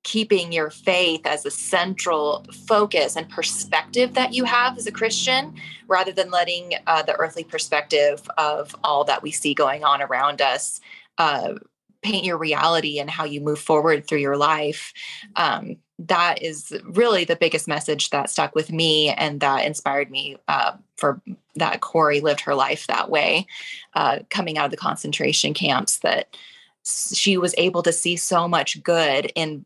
keeping 0.03 0.53
your 0.53 0.71
faith 0.71 1.25
as 1.25 1.47
a 1.47 1.51
central 1.51 2.45
focus 2.67 3.17
and 3.17 3.29
perspective 3.29 4.15
that 4.15 4.35
you 4.35 4.45
have 4.45 4.77
as 4.77 4.87
a 4.87 4.93
Christian, 4.93 5.55
rather 5.87 6.13
than 6.13 6.31
letting 6.31 6.73
uh, 6.87 7.03
the 7.03 7.15
earthly 7.17 7.45
perspective 7.45 8.29
of 8.37 8.75
all 8.83 9.05
that 9.05 9.23
we 9.23 9.31
see 9.31 9.55
going 9.55 9.85
on 9.85 10.03
around 10.03 10.43
us 10.43 10.81
uh, 11.19 11.55
paint 12.03 12.25
your 12.25 12.37
reality 12.37 12.99
and 12.99 13.09
how 13.09 13.25
you 13.25 13.41
move 13.41 13.61
forward 13.61 14.07
through 14.07 14.19
your 14.19 14.37
life. 14.37 14.93
Um, 15.37 15.77
that 16.09 16.43
is 16.43 16.73
really 16.85 17.25
the 17.25 17.37
biggest 17.37 17.69
message 17.69 18.11
that 18.11 18.31
stuck 18.31 18.55
with 18.55 18.71
me 18.71 19.11
and 19.11 19.41
that 19.41 19.65
inspired 19.65 20.11
me 20.11 20.37
uh, 20.49 20.73
for 20.97 21.21
that 21.57 21.81
Corrie 21.81 22.21
lived 22.21 22.41
her 22.41 22.55
life 22.55 22.87
that 22.87 23.11
way, 23.11 23.47
uh, 23.95 24.21
coming 24.31 24.59
out 24.59 24.67
of 24.67 24.71
the 24.71 24.77
concentration 24.77 25.55
camps, 25.55 25.99
that 25.99 26.37
she 26.85 27.37
was 27.37 27.55
able 27.59 27.83
to 27.83 27.93
see 27.93 28.17
so 28.17 28.49
much 28.49 28.83
good 28.83 29.31
in 29.35 29.65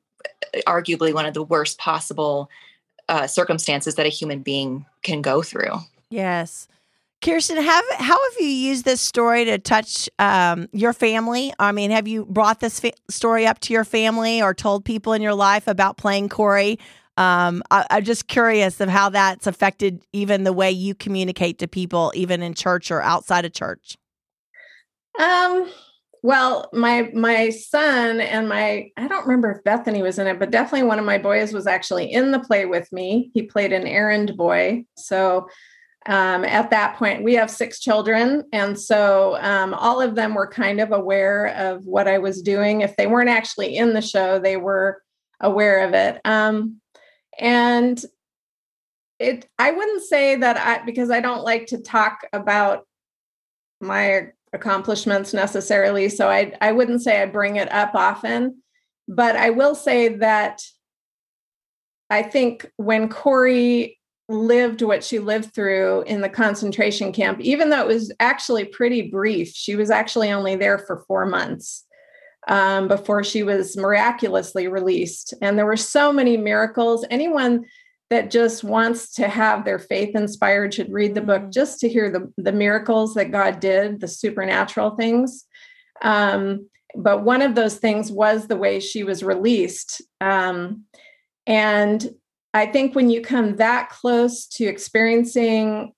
arguably 0.66 1.14
one 1.14 1.26
of 1.26 1.35
the 1.35 1.43
worst 1.43 1.78
possible 1.78 2.50
uh, 3.09 3.26
circumstances 3.26 3.95
that 3.95 4.07
a 4.07 4.11
human 4.11 4.40
being 4.40 4.85
can 5.02 5.23
go 5.23 5.43
through. 5.43 5.78
Yes. 6.11 6.69
Kirsten, 7.23 7.57
have 7.57 7.85
how 7.93 8.31
have 8.31 8.41
you 8.41 8.47
used 8.47 8.85
this 8.85 9.01
story 9.01 9.45
to 9.47 9.59
touch 9.59 10.09
um, 10.19 10.69
your 10.73 10.93
family? 10.93 11.53
I 11.59 11.73
mean, 11.73 11.91
have 11.91 12.07
you 12.07 12.27
brought 12.27 12.61
this 12.61 12.79
fa- 12.79 12.93
story 13.09 13.47
up 13.47 13.59
to 13.61 13.73
your 13.73 13.85
family 13.85 14.43
or 14.43 14.55
told 14.55 14.85
people 14.85 15.13
in 15.13 15.23
your 15.23 15.35
life 15.35 15.67
about 15.67 15.97
playing 15.97 16.29
Corrie? 16.29 16.79
Um, 17.17 17.63
I, 17.71 17.87
I'm 17.91 18.05
just 18.05 18.29
curious 18.29 18.81
of 18.81 18.91
how 18.91 19.09
that's 19.09 19.47
affected 19.47 20.05
even 20.13 20.45
the 20.45 20.53
way 20.53 20.71
you 20.71 20.95
communicate 20.95 21.59
to 21.61 21.69
people, 21.69 22.13
even 22.15 22.43
in 22.43 22.53
church 22.55 22.91
or 22.91 23.01
outside 23.03 23.47
of 23.47 23.53
church. 23.55 23.97
Um, 25.19 25.71
well, 26.23 26.69
my 26.75 27.11
my 27.15 27.49
son 27.49 28.21
and 28.21 28.49
my 28.49 28.91
I 28.97 29.09
don't 29.09 29.27
remember 29.27 29.51
if 29.51 29.65
Bethany 29.65 30.03
was 30.03 30.19
in 30.19 30.27
it, 30.27 30.39
but 30.39 30.51
definitely 30.51 30.87
one 30.87 30.99
of 30.99 31.07
my 31.07 31.19
boys 31.19 31.55
was 31.55 31.67
actually 31.67 32.13
in 32.13 32.33
the 32.33 32.41
play 32.41 32.67
with 32.67 32.93
me. 32.93 33.31
He 33.33 33.43
played 33.43 33.73
an 33.73 33.87
errand 33.87 34.37
boy. 34.37 34.85
So 34.97 35.49
um, 36.07 36.45
at 36.45 36.71
that 36.71 36.97
point, 36.97 37.25
we 37.25 37.35
have 37.35 37.51
six 37.51 37.81
children, 37.81 38.45
and 38.53 38.79
so 38.79 39.37
um, 39.41 39.75
all 39.75 40.01
of 40.01 40.15
them 40.15 40.35
were 40.35 40.47
kind 40.47 40.81
of 40.81 40.93
aware 40.93 41.47
of 41.47 41.85
what 41.87 42.07
I 42.07 42.19
was 42.19 42.43
doing. 42.43 42.81
If 42.81 42.97
they 42.97 43.07
weren't 43.07 43.29
actually 43.29 43.77
in 43.77 43.93
the 43.93 44.03
show, 44.03 44.39
they 44.39 44.57
were 44.57 45.03
aware 45.41 45.87
of 45.87 45.95
it. 45.95 46.21
Um, 46.25 46.81
and 47.39 48.03
it, 49.19 49.49
I 49.59 49.71
wouldn't 49.73 50.03
say 50.03 50.37
that 50.37 50.57
I 50.57 50.85
because 50.85 51.11
I 51.11 51.21
don't 51.21 51.45
like 51.45 51.67
to 51.67 51.79
talk 51.79 52.21
about 52.33 52.87
my 53.81 54.29
accomplishments 54.53 55.33
necessarily. 55.33 56.09
So 56.09 56.29
I, 56.29 56.53
I 56.61 56.73
wouldn't 56.73 57.03
say 57.03 57.21
I 57.21 57.27
bring 57.27 57.57
it 57.57 57.71
up 57.73 57.95
often, 57.95 58.63
but 59.09 59.37
I 59.37 59.51
will 59.51 59.75
say 59.75 60.09
that 60.17 60.63
I 62.09 62.23
think 62.23 62.71
when 62.77 63.09
Corrie 63.09 63.99
lived 64.28 64.83
what 64.83 65.04
she 65.04 65.18
lived 65.18 65.54
through 65.54 66.02
in 66.02 66.21
the 66.21 66.28
concentration 66.28 67.12
camp, 67.12 67.40
even 67.40 67.71
though 67.71 67.80
it 67.80 67.87
was 67.87 68.12
actually 68.18 68.64
pretty 68.64 69.02
brief, 69.02 69.52
she 69.54 69.76
was 69.76 69.90
actually 69.90 70.33
only 70.33 70.56
there 70.56 70.78
for 70.78 71.04
four 71.06 71.26
months 71.26 71.85
um, 72.49 72.88
before 72.88 73.23
she 73.23 73.42
was 73.42 73.76
miraculously 73.76 74.68
released. 74.68 75.35
And 75.40 75.56
there 75.56 75.66
were 75.66 75.76
so 75.76 76.12
many 76.12 76.37
miracles. 76.37 77.04
Anyone 77.11 77.66
that 78.11 78.30
just 78.30 78.62
wants 78.62 79.12
to 79.14 79.28
have 79.28 79.64
their 79.64 79.78
faith 79.78 80.14
inspired 80.14 80.75
should 80.75 80.92
read 80.92 81.14
the 81.14 81.21
book 81.21 81.42
mm-hmm. 81.42 81.50
just 81.50 81.80
to 81.80 81.88
hear 81.88 82.11
the, 82.11 82.33
the 82.37 82.52
miracles 82.52 83.14
that 83.14 83.33
God 83.33 83.61
did, 83.61 84.00
the 84.00 84.09
supernatural 84.09 84.90
things. 84.97 85.45
Um, 86.02 86.68
but 86.95 87.25
one 87.25 87.42
of 87.42 87.54
those 87.54 87.76
things 87.76 88.11
was 88.11 88.47
the 88.47 88.56
way 88.56 88.80
she 88.80 89.02
was 89.02 89.23
released. 89.23 90.02
Um, 90.21 90.85
and 91.47 92.09
I 92.57 92.65
think 92.65 92.95
when 92.95 93.11
you 93.11 93.21
come 93.21 93.57
that 93.57 93.91
close 93.91 94.47
to 94.47 94.65
experiencing 94.65 95.93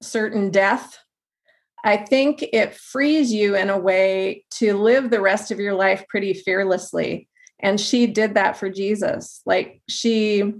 certain 0.00 0.50
death, 0.50 0.96
I 1.82 1.96
think 1.96 2.44
it 2.52 2.76
frees 2.76 3.32
you 3.32 3.56
in 3.56 3.70
a 3.70 3.78
way 3.78 4.44
to 4.52 4.76
live 4.76 5.10
the 5.10 5.20
rest 5.20 5.50
of 5.50 5.58
your 5.58 5.74
life 5.74 6.04
pretty 6.08 6.32
fearlessly. 6.32 7.28
And 7.58 7.80
she 7.80 8.06
did 8.06 8.34
that 8.34 8.56
for 8.56 8.70
Jesus. 8.70 9.42
Like 9.44 9.82
she 9.88 10.54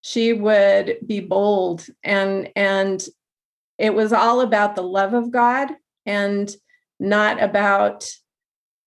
she 0.00 0.32
would 0.32 0.96
be 1.06 1.20
bold 1.20 1.86
and 2.02 2.48
and 2.56 3.04
it 3.76 3.94
was 3.94 4.14
all 4.14 4.40
about 4.40 4.76
the 4.76 4.82
love 4.82 5.12
of 5.12 5.30
God 5.30 5.68
and 6.06 6.50
not 6.98 7.42
about 7.42 8.10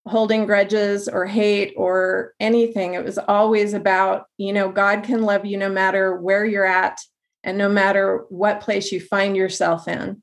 holding 0.08 0.46
grudges 0.46 1.08
or 1.08 1.26
hate 1.26 1.74
or 1.76 2.34
anything. 2.40 2.94
It 2.94 3.04
was 3.04 3.18
always 3.18 3.74
about, 3.74 4.26
you 4.38 4.54
know, 4.54 4.70
God 4.72 5.04
can 5.04 5.24
love 5.24 5.46
you 5.46 5.58
no 5.58 5.70
matter 5.70 6.16
where 6.16 6.46
you're 6.46 6.66
at 6.66 7.00
and 7.44 7.58
no 7.58 7.70
matter 7.70 8.26
what 8.30 8.62
place 8.62 8.92
you 8.92 9.00
find 9.00 9.36
yourself 9.36 9.88
in. 9.88 10.22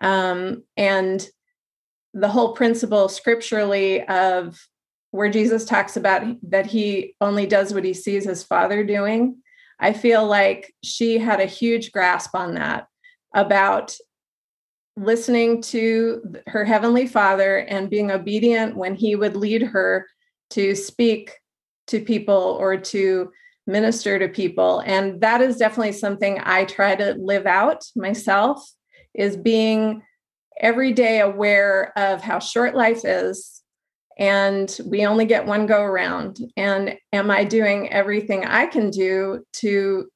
Um, 0.00 0.62
and 0.76 1.26
the 2.14 2.28
whole 2.28 2.54
principle 2.54 3.08
scripturally 3.08 4.04
of 4.06 4.58
where 5.10 5.30
Jesus 5.30 5.64
talks 5.64 5.96
about 5.96 6.22
that 6.50 6.66
he 6.66 7.14
only 7.20 7.46
does 7.46 7.74
what 7.74 7.84
he 7.84 7.94
sees 7.94 8.24
his 8.24 8.42
father 8.42 8.84
doing. 8.84 9.38
I 9.80 9.92
feel 9.92 10.26
like 10.26 10.72
she 10.82 11.18
had 11.18 11.40
a 11.40 11.46
huge 11.46 11.92
grasp 11.92 12.34
on 12.34 12.54
that 12.54 12.86
about 13.34 13.94
listening 14.98 15.62
to 15.62 16.22
her 16.46 16.64
heavenly 16.64 17.06
father 17.06 17.58
and 17.58 17.90
being 17.90 18.10
obedient 18.10 18.76
when 18.76 18.94
he 18.94 19.14
would 19.14 19.36
lead 19.36 19.62
her 19.62 20.06
to 20.50 20.74
speak 20.74 21.32
to 21.86 22.00
people 22.00 22.56
or 22.60 22.76
to 22.76 23.30
minister 23.66 24.18
to 24.18 24.28
people. 24.28 24.82
And 24.84 25.20
that 25.20 25.40
is 25.40 25.56
definitely 25.56 25.92
something 25.92 26.40
i 26.42 26.64
try 26.64 26.96
to 26.96 27.14
live 27.18 27.46
out 27.46 27.84
myself 27.94 28.66
is 29.14 29.36
being 29.36 30.02
every 30.60 30.92
day 30.92 31.20
aware 31.20 31.92
of 31.96 32.20
how 32.20 32.38
short 32.38 32.74
life 32.74 33.04
is 33.04 33.62
and 34.18 34.76
we 34.84 35.06
only 35.06 35.24
get 35.24 35.46
one 35.46 35.66
go 35.66 35.80
around. 35.80 36.40
And 36.56 36.96
am 37.12 37.30
i 37.30 37.44
doing 37.44 37.90
everything 37.92 38.44
i 38.44 38.66
can 38.66 38.90
do 38.90 39.44
to 39.54 40.08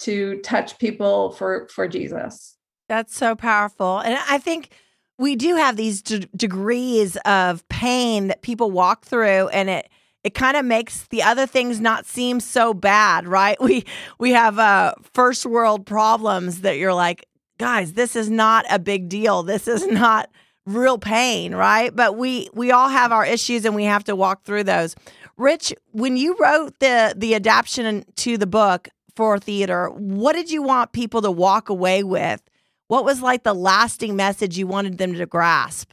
to 0.00 0.40
touch 0.42 0.78
people 0.78 1.32
for 1.32 1.68
for 1.68 1.88
jesus 1.88 2.56
that's 2.88 3.16
so 3.16 3.34
powerful. 3.34 3.98
And 3.98 4.18
I 4.28 4.38
think 4.38 4.70
we 5.18 5.36
do 5.36 5.56
have 5.56 5.76
these 5.76 6.02
d- 6.02 6.28
degrees 6.36 7.16
of 7.24 7.66
pain 7.68 8.28
that 8.28 8.42
people 8.42 8.70
walk 8.70 9.04
through 9.04 9.48
and 9.48 9.70
it 9.70 9.88
it 10.22 10.32
kind 10.32 10.56
of 10.56 10.64
makes 10.64 11.06
the 11.08 11.22
other 11.22 11.46
things 11.46 11.80
not 11.80 12.06
seem 12.06 12.40
so 12.40 12.72
bad, 12.72 13.28
right? 13.28 13.60
We 13.64 13.84
we 14.18 14.32
have 14.32 14.58
uh 14.58 14.94
first 15.12 15.46
world 15.46 15.86
problems 15.86 16.62
that 16.62 16.78
you're 16.78 16.94
like, 16.94 17.26
guys, 17.58 17.92
this 17.92 18.16
is 18.16 18.30
not 18.30 18.64
a 18.70 18.78
big 18.78 19.08
deal. 19.08 19.42
This 19.42 19.68
is 19.68 19.86
not 19.86 20.30
real 20.66 20.98
pain, 20.98 21.54
right? 21.54 21.94
But 21.94 22.16
we 22.16 22.48
we 22.54 22.72
all 22.72 22.88
have 22.88 23.12
our 23.12 23.24
issues 23.24 23.64
and 23.64 23.74
we 23.74 23.84
have 23.84 24.04
to 24.04 24.16
walk 24.16 24.44
through 24.44 24.64
those. 24.64 24.96
Rich, 25.36 25.74
when 25.92 26.16
you 26.16 26.36
wrote 26.38 26.78
the 26.80 27.14
the 27.16 27.34
adaptation 27.34 28.04
to 28.16 28.38
the 28.38 28.46
book 28.46 28.88
for 29.14 29.38
theater, 29.38 29.90
what 29.90 30.32
did 30.34 30.50
you 30.50 30.62
want 30.62 30.92
people 30.92 31.22
to 31.22 31.30
walk 31.30 31.68
away 31.68 32.02
with 32.02 32.42
what 32.94 33.04
was 33.04 33.20
like 33.20 33.42
the 33.42 33.52
lasting 33.52 34.14
message 34.14 34.56
you 34.56 34.68
wanted 34.68 34.98
them 34.98 35.14
to 35.14 35.26
grasp? 35.26 35.90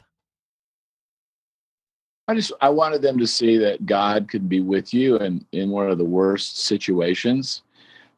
I 2.28 2.34
just 2.36 2.52
I 2.60 2.68
wanted 2.68 3.02
them 3.02 3.18
to 3.18 3.26
see 3.26 3.58
that 3.58 3.84
God 3.84 4.28
could 4.28 4.48
be 4.48 4.60
with 4.60 4.94
you 4.94 5.16
in 5.16 5.44
in 5.50 5.70
one 5.70 5.90
of 5.90 5.98
the 5.98 6.04
worst 6.04 6.60
situations. 6.60 7.62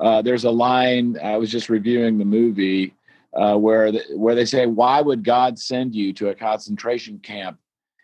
Uh, 0.01 0.21
there's 0.21 0.45
a 0.45 0.51
line 0.51 1.17
I 1.23 1.39
was 1.39 1.51
just 1.51 1.71
reviewing 1.71 2.19
the 2.19 2.27
movie 2.27 2.93
uh, 3.33 3.57
where 3.57 3.91
the, 3.91 4.05
where 4.17 4.35
they 4.35 4.45
say, 4.45 4.67
"Why 4.67 5.01
would 5.01 5.25
God 5.25 5.59
send 5.59 5.95
you 5.95 6.13
to 6.13 6.29
a 6.29 6.35
concentration 6.35 7.19
camp 7.21 7.59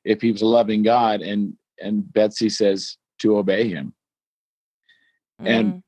if 0.06 0.22
He 0.22 0.32
was 0.32 0.40
a 0.40 0.46
loving 0.46 0.82
God?" 0.82 1.20
and 1.20 1.54
and 1.78 2.10
Betsy 2.10 2.48
says 2.48 2.96
to 3.18 3.36
obey 3.36 3.68
Him. 3.68 3.92
Mm. 5.42 5.46
And 5.46 5.82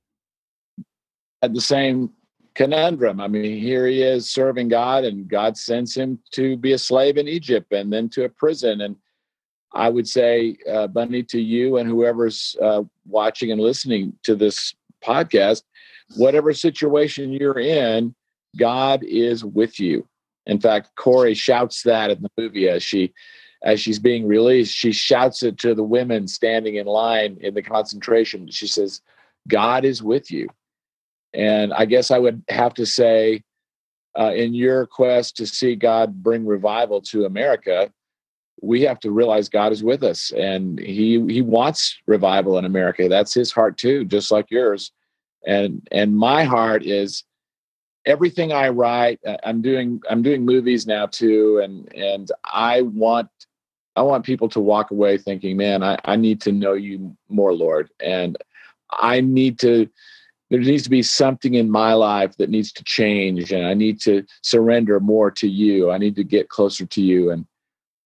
at 1.41 1.55
the 1.55 1.63
same 1.63 2.11
conundrum. 2.55 3.21
I 3.21 3.29
mean, 3.29 3.59
here 3.59 3.87
he 3.87 4.03
is 4.03 4.31
serving 4.31 4.69
God, 4.69 5.05
and 5.05 5.29
God 5.29 5.57
sends 5.57 5.95
him 5.95 6.19
to 6.33 6.57
be 6.57 6.73
a 6.73 6.79
slave 6.79 7.17
in 7.17 7.29
Egypt 7.29 7.73
and 7.73 7.93
then 7.93 8.09
to 8.11 8.25
a 8.25 8.29
prison. 8.29 8.81
And 8.81 8.97
I 9.73 9.89
would 9.89 10.09
say, 10.09 10.57
uh, 10.71 10.87
Bunny, 10.89 11.23
to 11.25 11.41
you 11.41 11.79
and 11.79 11.89
whoever's 11.89 12.57
uh, 12.61 12.83
watching 13.07 13.53
and 13.53 13.61
listening 13.61 14.13
to 14.25 14.35
this 14.35 14.75
podcast, 15.05 15.63
whatever 16.17 16.53
situation 16.53 17.33
you're 17.33 17.59
in, 17.59 18.15
God 18.57 19.03
is 19.03 19.45
with 19.45 19.81
you. 19.81 20.07
In 20.47 20.61
fact, 20.61 20.91
Corrie 20.97 21.35
shouts 21.35 21.83
that 21.85 22.11
in 22.11 22.23
the 22.23 22.31
movie 22.37 22.69
as 22.69 22.83
she 22.83 23.13
as 23.65 23.81
she's 23.81 24.01
being 24.01 24.27
released. 24.27 24.75
She 24.75 24.91
shouts 24.91 25.45
it 25.45 25.57
to 25.59 25.75
the 25.75 25.85
women 25.85 26.27
standing 26.27 26.77
in 26.77 26.87
line 26.87 27.39
in 27.41 27.55
the 27.55 27.63
concentration. 27.63 28.51
She 28.51 28.67
says, 28.67 29.01
God 29.49 29.85
is 29.85 30.03
with 30.03 30.33
you. 30.33 30.49
And 31.35 31.73
I 31.73 31.85
guess 31.87 32.11
I 32.11 32.19
would 32.19 32.43
have 32.49 32.75
to 32.75 32.87
say, 32.87 33.43
uh, 34.19 34.33
in 34.35 34.55
your 34.55 34.87
quest 34.87 35.37
to 35.37 35.47
see 35.47 35.75
God 35.75 36.23
bring 36.23 36.45
revival 36.45 37.01
to 37.03 37.25
America, 37.25 37.91
we 38.61 38.83
have 38.83 39.01
to 39.01 39.11
realize 39.11 39.49
God 39.49 39.73
is 39.73 39.83
with 39.83 40.03
us, 40.03 40.31
and 40.33 40.79
He 40.79 41.25
He 41.29 41.43
wants 41.43 41.99
revival 42.07 42.59
in 42.59 42.65
America. 42.65 43.09
That's 43.09 43.35
His 43.35 43.51
heart 43.51 43.77
too, 43.79 44.05
just 44.05 44.31
like 44.31 44.51
yours. 44.51 44.93
And 45.47 45.87
and 45.91 46.17
my 46.17 46.45
heart 46.45 46.85
is 46.85 47.25
everything 48.07 48.53
I 48.53 48.69
write. 48.69 49.21
Uh, 49.27 49.39
I'm 49.45 49.63
doing 49.63 50.01
I'm 50.09 50.23
doing 50.23 50.45
movies 50.45 50.87
now 50.87 51.07
too, 51.07 51.61
and 51.63 51.93
and 51.95 52.31
I 52.45 52.83
want 52.83 53.29
I 53.97 54.03
want 54.03 54.25
people 54.25 54.49
to 54.51 54.61
walk 54.61 54.91
away 54.91 55.19
thinking, 55.19 55.57
man, 55.57 55.83
I, 55.83 55.99
I 56.05 56.17
need 56.17 56.41
to 56.43 56.53
know 56.53 56.73
you 56.75 57.17
more, 57.29 57.53
Lord, 57.53 57.91
and 58.01 58.37
I 58.91 59.21
need 59.21 59.59
to 59.61 59.89
there 60.53 60.61
needs 60.61 60.83
to 60.83 60.91
be 60.91 61.03
something 61.03 61.55
in 61.55 61.71
my 61.71 61.95
life 61.95 62.37
that 62.37 62.51
needs 62.51 62.73
to 62.73 62.85
change 62.85 63.53
and 63.53 63.67
i 63.67 63.73
need 63.73 63.99
to 63.99 64.23
surrender 64.43 65.01
more 65.01 65.31
to 65.31 65.49
you. 65.49 65.91
I 65.91 65.97
need 65.97 66.15
to 66.17 66.25
get 66.25 66.51
closer 66.51 66.85
to 66.85 67.01
you 67.01 67.31
and 67.31 67.47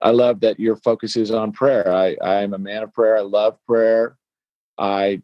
i 0.01 0.11
love 0.11 0.41
that 0.41 0.61
your 0.61 0.77
focus 0.77 1.17
is 1.17 1.33
on 1.33 1.53
prayer. 1.53 1.93
I 1.93 2.17
i 2.23 2.43
am 2.43 2.55
a 2.55 2.59
man 2.59 2.85
of 2.85 2.95
prayer. 2.95 3.17
I 3.19 3.23
love 3.23 3.59
prayer. 3.67 4.17
I 4.79 5.23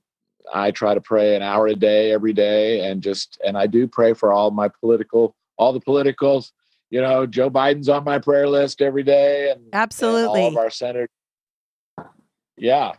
i 0.52 0.72
try 0.72 0.94
to 0.94 1.00
pray 1.00 1.36
an 1.36 1.42
hour 1.42 1.68
a 1.68 1.76
day 1.76 2.10
every 2.10 2.32
day 2.32 2.90
and 2.90 3.00
just 3.00 3.40
and 3.46 3.56
i 3.56 3.68
do 3.68 3.86
pray 3.86 4.12
for 4.14 4.32
all 4.32 4.50
my 4.50 4.68
political 4.68 5.36
all 5.56 5.72
the 5.72 5.80
politicals. 5.80 6.52
You 6.90 7.02
know 7.02 7.24
joe 7.24 7.50
biden's 7.50 7.88
on 7.88 8.02
my 8.02 8.18
prayer 8.18 8.48
list 8.48 8.82
every 8.82 9.04
day 9.04 9.50
and 9.50 9.62
absolutely 9.72 10.46
and 10.46 10.56
all 10.56 10.60
of 10.60 10.64
our 10.64 10.70
senators. 10.70 11.08
Yeah. 12.56 12.94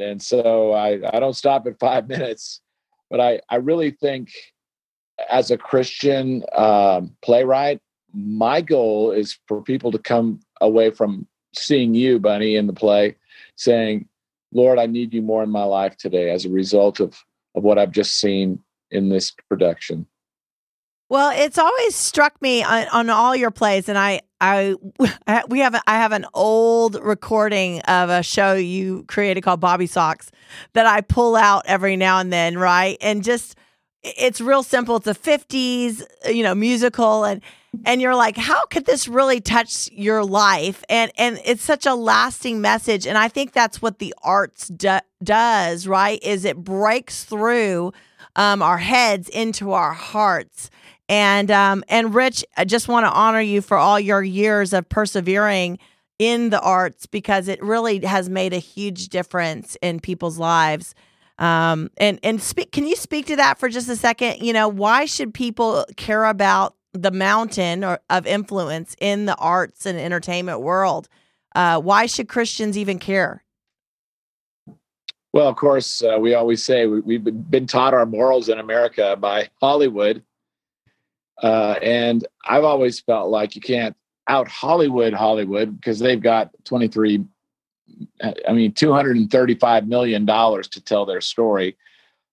And 0.00 0.20
so 0.20 0.72
i 0.72 0.98
i 1.14 1.20
don't 1.20 1.34
stop 1.34 1.68
at 1.68 1.78
five 1.78 2.08
minutes 2.14 2.60
but 3.10 3.20
I, 3.20 3.40
I 3.48 3.56
really 3.56 3.90
think 3.90 4.30
as 5.28 5.50
a 5.50 5.58
Christian 5.58 6.44
um, 6.52 7.16
playwright, 7.22 7.80
my 8.12 8.60
goal 8.60 9.12
is 9.12 9.38
for 9.46 9.62
people 9.62 9.90
to 9.92 9.98
come 9.98 10.40
away 10.60 10.90
from 10.90 11.26
seeing 11.54 11.94
you, 11.94 12.18
Bunny, 12.18 12.56
in 12.56 12.66
the 12.66 12.72
play, 12.72 13.16
saying, 13.56 14.08
Lord, 14.52 14.78
I 14.78 14.86
need 14.86 15.12
you 15.12 15.22
more 15.22 15.42
in 15.42 15.50
my 15.50 15.64
life 15.64 15.96
today 15.96 16.30
as 16.30 16.44
a 16.44 16.50
result 16.50 17.00
of, 17.00 17.22
of 17.54 17.64
what 17.64 17.78
I've 17.78 17.92
just 17.92 18.18
seen 18.18 18.62
in 18.90 19.08
this 19.08 19.32
production. 19.48 20.06
Well, 21.10 21.32
it's 21.34 21.58
always 21.58 21.94
struck 21.94 22.40
me 22.42 22.62
on, 22.62 22.86
on 22.88 23.10
all 23.10 23.34
your 23.34 23.50
plays, 23.50 23.88
and 23.88 23.98
I, 23.98 24.20
I, 24.40 24.74
we 25.48 25.60
have, 25.60 25.80
I 25.86 25.94
have 25.94 26.12
an 26.12 26.26
old 26.34 26.96
recording 27.02 27.80
of 27.82 28.10
a 28.10 28.22
show 28.22 28.54
you 28.54 29.04
created 29.04 29.42
called 29.42 29.60
Bobby 29.60 29.86
Socks 29.86 30.30
that 30.72 30.86
I 30.86 31.00
pull 31.00 31.36
out 31.36 31.64
every 31.66 31.96
now 31.96 32.18
and 32.18 32.32
then, 32.32 32.58
right? 32.58 32.96
And 33.00 33.22
just, 33.22 33.56
it's 34.02 34.40
real 34.40 34.62
simple. 34.62 34.96
It's 34.96 35.06
a 35.06 35.14
'50s, 35.14 36.02
you 36.32 36.42
know, 36.42 36.54
musical, 36.54 37.24
and 37.24 37.42
and 37.84 38.00
you're 38.00 38.14
like, 38.14 38.36
how 38.36 38.64
could 38.66 38.86
this 38.86 39.08
really 39.08 39.40
touch 39.40 39.90
your 39.92 40.24
life? 40.24 40.84
And 40.88 41.10
and 41.18 41.40
it's 41.44 41.62
such 41.62 41.84
a 41.84 41.94
lasting 41.94 42.60
message, 42.60 43.06
and 43.06 43.18
I 43.18 43.28
think 43.28 43.52
that's 43.52 43.82
what 43.82 43.98
the 43.98 44.14
arts 44.22 44.68
do, 44.68 44.98
does, 45.22 45.86
right? 45.86 46.22
Is 46.22 46.44
it 46.44 46.56
breaks 46.56 47.24
through 47.24 47.92
um, 48.36 48.62
our 48.62 48.78
heads 48.78 49.28
into 49.28 49.72
our 49.72 49.92
hearts 49.92 50.70
and 51.08 51.50
um, 51.50 51.84
and 51.88 52.14
Rich, 52.14 52.44
I 52.56 52.64
just 52.64 52.88
want 52.88 53.06
to 53.06 53.12
honor 53.12 53.40
you 53.40 53.62
for 53.62 53.76
all 53.76 53.98
your 53.98 54.22
years 54.22 54.72
of 54.72 54.88
persevering 54.88 55.78
in 56.18 56.50
the 56.50 56.60
arts 56.60 57.06
because 57.06 57.48
it 57.48 57.62
really 57.62 58.04
has 58.04 58.28
made 58.28 58.52
a 58.52 58.58
huge 58.58 59.08
difference 59.08 59.76
in 59.80 60.00
people's 60.00 60.38
lives. 60.38 60.94
Um, 61.38 61.90
and 61.96 62.18
and 62.22 62.42
speak, 62.42 62.72
can 62.72 62.86
you 62.86 62.96
speak 62.96 63.26
to 63.26 63.36
that 63.36 63.58
for 63.58 63.68
just 63.68 63.88
a 63.88 63.96
second? 63.96 64.42
You 64.42 64.52
know, 64.52 64.68
why 64.68 65.04
should 65.04 65.32
people 65.32 65.86
care 65.96 66.24
about 66.24 66.74
the 66.92 67.12
mountain 67.12 67.84
or, 67.84 68.00
of 68.10 68.26
influence 68.26 68.96
in 69.00 69.26
the 69.26 69.36
arts 69.36 69.86
and 69.86 69.98
entertainment 69.98 70.60
world? 70.60 71.08
Uh, 71.54 71.80
why 71.80 72.06
should 72.06 72.28
Christians 72.28 72.76
even 72.76 72.98
care? 72.98 73.44
Well, 75.32 75.48
of 75.48 75.56
course, 75.56 76.02
uh, 76.02 76.18
we 76.18 76.34
always 76.34 76.64
say 76.64 76.86
we, 76.86 77.14
have 77.14 77.50
been 77.50 77.66
taught 77.66 77.94
our 77.94 78.06
morals 78.06 78.48
in 78.48 78.58
America 78.58 79.16
by 79.18 79.48
Hollywood, 79.60 80.24
uh, 81.42 81.76
and 81.82 82.26
I've 82.44 82.64
always 82.64 83.00
felt 83.00 83.30
like 83.30 83.54
you 83.54 83.60
can't 83.60 83.96
out 84.28 84.48
Hollywood 84.48 85.14
Hollywood 85.14 85.76
because 85.76 85.98
they've 85.98 86.20
got 86.20 86.50
23 86.64 87.24
I 88.46 88.52
mean 88.52 88.72
235 88.72 89.88
million 89.88 90.24
dollars 90.26 90.68
to 90.68 90.84
tell 90.84 91.06
their 91.06 91.20
story. 91.20 91.76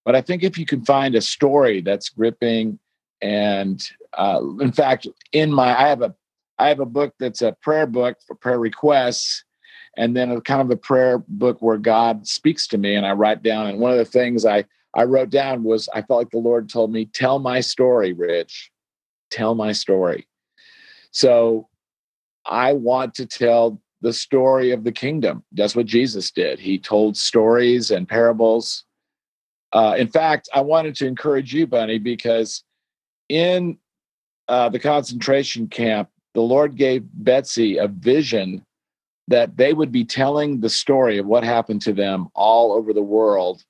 But 0.04 0.15
I 0.15 0.22
think 0.22 0.44
if 0.44 0.58
you 0.58 0.65
can 0.65 0.84
find 0.86 1.15
a 1.15 1.22
story 1.22 1.82
that's 1.82 2.10
gripping 2.10 2.80
and 3.22 3.82
uh, 4.13 4.41
in 4.60 4.72
fact 4.72 5.08
in 5.32 5.52
my 5.52 5.78
I 5.78 5.88
have 5.88 6.02
a 6.02 6.13
I 6.60 6.68
have 6.70 6.80
a 6.80 6.86
book 6.86 7.13
that's 7.20 7.41
a 7.41 7.56
prayer 7.62 7.88
book 7.88 8.18
for 8.28 8.36
prayer 8.36 8.60
requests 8.60 9.44
and 9.98 10.15
then 10.15 10.32
a 10.32 10.41
kind 10.41 10.62
of 10.62 10.70
a 10.72 10.78
prayer 10.78 11.20
book 11.20 11.62
where 11.62 11.78
God 11.78 12.28
speaks 12.28 12.68
to 12.68 12.78
me 12.78 12.96
and 12.96 13.06
I 13.06 13.13
write 13.13 13.41
down 13.41 13.68
and 13.68 13.80
one 13.80 13.91
of 13.91 13.98
the 13.98 14.06
things 14.06 14.46
I 14.46 14.65
I 14.94 15.04
wrote 15.04 15.30
down 15.30 15.63
was 15.63 15.88
I 15.94 16.02
felt 16.02 16.20
like 16.20 16.32
the 16.32 16.38
Lord 16.38 16.70
told 16.70 16.91
me 16.91 17.06
tell 17.06 17.39
my 17.39 17.62
story 17.62 18.12
Rich 18.12 18.72
tell 19.30 19.56
my 19.56 19.72
story 19.72 20.28
so 21.16 21.70
I 22.46 22.74
want 22.74 23.14
to 23.16 23.26
tell 23.26 23.82
the 24.02 24.12
story 24.12 24.72
of 24.72 24.84
the 24.84 24.92
kingdom. 24.92 25.46
That's 25.54 25.74
what 25.74 25.86
Jesus 25.86 26.30
did. 26.30 26.60
He 26.60 26.78
told 26.78 27.16
stories 27.16 27.90
and 27.90 28.06
parables. 28.06 28.84
Uh, 29.72 29.96
in 29.98 30.10
fact, 30.10 30.50
I 30.54 30.60
wanted 30.60 30.94
to 30.96 31.08
encourage 31.08 31.54
you, 31.54 31.68
Bunny, 31.68 32.00
because 32.00 32.66
in 33.30 33.78
uh, 34.50 34.68
the 34.68 34.80
concentration 34.80 35.70
camp, 35.70 36.10
the 36.34 36.42
Lord 36.42 36.76
gave 36.76 37.06
Betsy 37.14 37.78
a 37.78 37.88
vision 37.88 38.62
that 39.30 39.56
they 39.56 39.72
would 39.72 39.94
be 39.94 40.04
telling 40.04 40.60
the 40.60 40.70
story 40.70 41.18
of 41.18 41.26
what 41.26 41.46
happened 41.46 41.82
to 41.84 41.94
them 41.94 42.28
all 42.36 42.74
over 42.74 42.92
the 42.92 43.02
world 43.02 43.64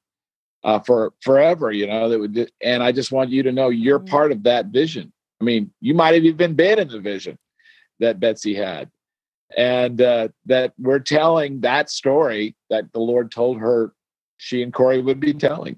uh, 0.64 0.80
for 0.80 1.14
forever. 1.22 1.72
You 1.72 1.86
know, 1.86 2.10
that 2.10 2.20
would, 2.20 2.52
and 2.64 2.82
I 2.82 2.92
just 2.92 3.12
want 3.12 3.30
you 3.30 3.44
to 3.44 3.52
know 3.52 3.70
you're 3.70 4.00
part 4.00 4.32
of 4.32 4.42
that 4.44 4.66
vision. 4.66 5.14
I 5.42 5.44
mean, 5.44 5.72
you 5.82 5.94
might 5.94 6.14
have 6.14 6.24
even 6.24 6.56
been 6.56 6.80
in 6.80 6.88
the 6.88 7.00
vision 7.00 7.38
that 8.00 8.20
Betsy 8.20 8.56
had. 8.56 8.90
And 9.56 10.02
uh, 10.02 10.30
that 10.48 10.74
we're 10.78 11.00
telling 11.00 11.62
that 11.62 11.90
story 11.90 12.56
that 12.70 12.92
the 12.94 13.00
Lord 13.00 13.32
told 13.32 13.60
her 13.60 13.94
she 14.38 14.62
and 14.64 14.74
Corrie 14.74 15.02
would 15.02 15.20
be 15.20 15.34
telling. 15.34 15.78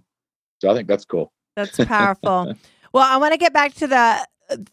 So 0.60 0.72
I 0.72 0.74
think 0.74 0.88
that's 0.88 1.06
cool. 1.06 1.32
That's 1.56 1.78
powerful. 1.86 2.56
well, 2.94 3.04
I 3.04 3.18
want 3.18 3.34
to 3.34 3.38
get 3.38 3.54
back 3.54 3.74
to 3.76 3.88
the 3.88 4.28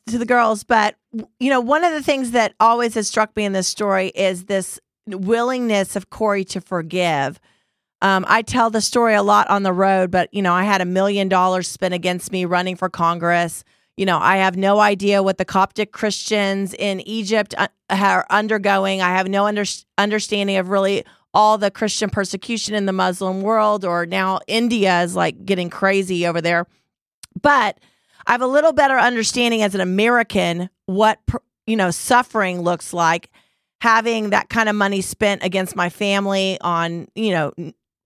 to 0.07 0.19
the 0.19 0.25
girls, 0.25 0.63
but 0.63 0.95
you 1.41 1.51
know, 1.51 1.61
one 1.61 1.85
of 1.85 1.93
the 1.93 2.03
things 2.03 2.31
that 2.31 2.55
always 2.61 2.95
has 2.95 3.09
struck 3.09 3.35
me 3.37 3.45
in 3.45 3.53
this 3.53 3.67
story 3.67 4.09
is 4.15 4.45
this 4.45 4.79
willingness 5.07 5.97
of 5.97 6.11
Corrie 6.11 6.45
to 6.45 6.61
forgive. 6.61 7.41
Um, 8.01 8.25
I 8.29 8.43
tell 8.43 8.71
the 8.71 8.81
story 8.81 9.15
a 9.15 9.23
lot 9.23 9.49
on 9.51 9.65
the 9.65 9.73
road, 9.73 10.11
but 10.11 10.33
you 10.33 10.43
know, 10.43 10.53
I 10.53 10.65
had 10.65 10.81
a 10.81 10.87
million 10.87 11.29
dollars 11.29 11.69
spent 11.69 11.95
against 11.95 12.31
me 12.31 12.45
running 12.45 12.77
for 12.77 12.89
Congress 12.89 13.65
you 13.97 14.07
know, 14.07 14.19
I 14.19 14.39
have 14.39 14.57
no 14.57 14.81
idea 14.81 15.23
what 15.23 15.39
the 15.39 15.45
Coptic 15.45 15.93
Christians 15.93 16.75
in 16.75 17.01
Egypt 17.07 17.55
uh, 17.57 17.69
are 17.91 18.27
undergoing. 18.29 19.01
I 19.01 19.11
have 19.11 19.29
no 19.29 19.47
under- 19.47 19.65
understanding 19.99 20.57
of 20.57 20.69
really 20.69 21.05
all 21.33 21.59
the 21.59 21.71
Christian 21.71 22.11
persecution 22.11 22.75
in 22.75 22.87
the 22.87 22.93
Muslim 22.93 23.43
world, 23.43 23.85
or 23.85 24.07
now 24.07 24.41
India 24.47 25.03
is 25.03 25.15
like 25.15 25.45
getting 25.45 25.71
crazy 25.71 26.27
over 26.27 26.41
there. 26.41 26.67
But 27.41 27.79
I 28.27 28.33
have 28.33 28.43
a 28.43 28.47
little 28.47 28.73
better 28.73 28.99
understanding 28.99 29.63
as 29.63 29.75
an 29.75 29.81
American 29.81 30.71
what, 30.87 31.21
you 31.67 31.77
know, 31.77 31.91
suffering 31.91 32.63
looks 32.63 32.93
like 32.93 33.31
having 33.81 34.31
that 34.31 34.49
kind 34.49 34.69
of 34.69 34.75
money 34.75 35.01
spent 35.01 35.43
against 35.43 35.77
my 35.77 35.89
family 35.89 36.59
on, 36.61 37.07
you 37.15 37.33
know, 37.33 37.53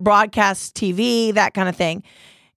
broadcast 0.00 0.74
TV, 0.74 1.32
that 1.34 1.54
kind 1.54 1.68
of 1.68 1.76
thing. 1.76 2.02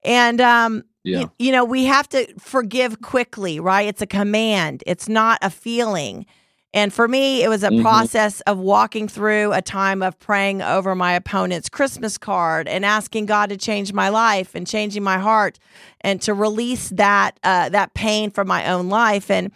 And 0.04 0.42
um, 0.42 0.84
yeah. 1.04 1.20
You, 1.20 1.32
you 1.40 1.52
know, 1.52 1.66
we 1.66 1.86
have 1.86 2.08
to 2.10 2.32
forgive 2.40 3.02
quickly, 3.02 3.60
right? 3.60 3.88
It's 3.88 4.02
a 4.02 4.08
command, 4.08 4.84
it's 4.86 5.10
not 5.10 5.40
a 5.42 5.50
feeling. 5.50 6.26
And 6.74 6.94
for 6.94 7.08
me, 7.08 7.44
it 7.44 7.50
was 7.50 7.64
a 7.64 7.70
mm-hmm. 7.70 7.82
process 7.82 8.40
of 8.42 8.58
walking 8.58 9.10
through 9.10 9.52
a 9.52 9.62
time 9.62 10.02
of 10.02 10.18
praying 10.20 10.62
over 10.62 10.96
my 10.96 11.14
opponent's 11.14 11.68
Christmas 11.68 12.18
card 12.18 12.68
and 12.70 12.86
asking 12.86 13.26
God 13.26 13.50
to 13.50 13.58
change 13.58 13.92
my 13.92 14.08
life 14.08 14.56
and 14.56 14.66
changing 14.66 15.04
my 15.04 15.18
heart 15.18 15.60
and 16.00 16.22
to 16.22 16.34
release 16.34 16.90
that 16.92 17.38
uh, 17.44 17.68
that 17.70 17.94
pain 17.94 18.32
from 18.32 18.48
my 18.48 18.72
own 18.72 18.88
life. 18.88 19.30
And 19.30 19.52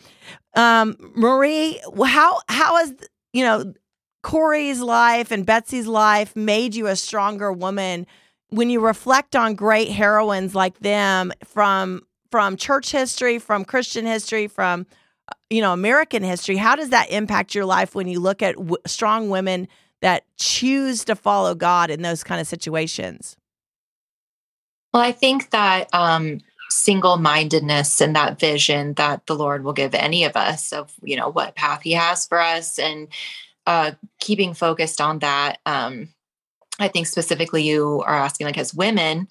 um, 0.56 0.98
Marie, 1.16 1.80
how 2.06 2.40
how 2.50 2.78
has 2.78 2.94
you 3.32 3.44
know 3.44 3.74
Corrie's 4.22 4.82
life 4.82 5.32
and 5.32 5.46
Betsy's 5.46 5.88
life 5.88 6.36
made 6.36 6.76
you 6.76 6.88
a 6.88 6.98
stronger 6.98 7.52
woman? 7.54 8.08
When 8.50 8.70
you 8.70 8.80
reflect 8.80 9.36
on 9.36 9.56
great 9.56 9.90
heroines 9.90 10.56
like 10.56 10.80
them 10.80 11.32
from 11.44 12.02
from 12.32 12.58
church 12.58 12.92
history, 12.92 13.40
from 13.40 13.64
Christian 13.64 14.06
history, 14.06 14.48
from 14.48 14.86
you 15.50 15.62
know 15.62 15.74
American 15.74 16.24
history, 16.24 16.58
how 16.58 16.76
does 16.76 16.90
that 16.90 17.10
impact 17.10 17.56
your 17.56 17.66
life 17.66 17.96
when 17.96 18.08
you 18.08 18.20
look 18.20 18.42
at 18.42 18.56
w- 18.56 18.78
strong 18.86 19.30
women 19.30 19.68
that 20.02 20.24
choose 20.38 21.06
to 21.06 21.16
follow 21.16 21.56
God 21.56 21.90
in 21.90 22.02
those 22.02 22.24
kind 22.24 22.42
of 22.42 22.48
situations? 22.48 23.38
Well, 24.94 25.04
I 25.04 25.12
think 25.12 25.50
that 25.50 25.94
um, 25.94 26.40
single 26.70 27.18
mindedness 27.18 28.02
and 28.02 28.16
that 28.16 28.40
vision 28.40 28.94
that 28.94 29.26
the 29.26 29.36
Lord 29.36 29.64
will 29.64 29.74
give 29.74 29.96
any 29.96 30.24
of 30.24 30.36
us 30.36 30.72
of 30.72 30.94
you 31.02 31.16
know 31.16 31.30
what 31.30 31.56
path 31.56 31.82
He 31.84 31.94
has 31.94 32.26
for 32.26 32.40
us, 32.40 32.80
and 32.80 33.08
uh, 33.66 33.92
keeping 34.20 34.54
focused 34.54 35.02
on 35.02 35.20
that. 35.20 35.60
Um, 35.66 36.10
I 36.80 36.88
think 36.88 37.08
specifically 37.08 37.64
you 37.64 38.04
are 38.06 38.16
asking, 38.16 38.46
like, 38.46 38.58
as 38.58 38.74
women, 38.74 39.28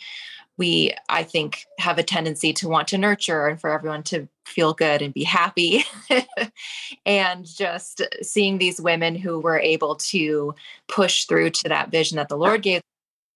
we, 0.56 0.92
I 1.08 1.24
think, 1.24 1.66
have 1.78 1.98
a 1.98 2.02
tendency 2.02 2.52
to 2.54 2.68
want 2.68 2.88
to 2.88 2.98
nurture 2.98 3.46
and 3.46 3.60
for 3.60 3.70
everyone 3.70 4.02
to 4.04 4.28
feel 4.46 4.72
good 4.72 5.02
and 5.02 5.12
be 5.12 5.24
happy. 5.24 5.84
and 7.06 7.44
just 7.44 8.02
seeing 8.22 8.58
these 8.58 8.80
women 8.80 9.16
who 9.16 9.40
were 9.40 9.58
able 9.58 9.96
to 9.96 10.54
push 10.88 11.24
through 11.24 11.50
to 11.50 11.68
that 11.68 11.90
vision 11.90 12.16
that 12.16 12.28
the 12.28 12.36
Lord 12.36 12.62
gave 12.62 12.82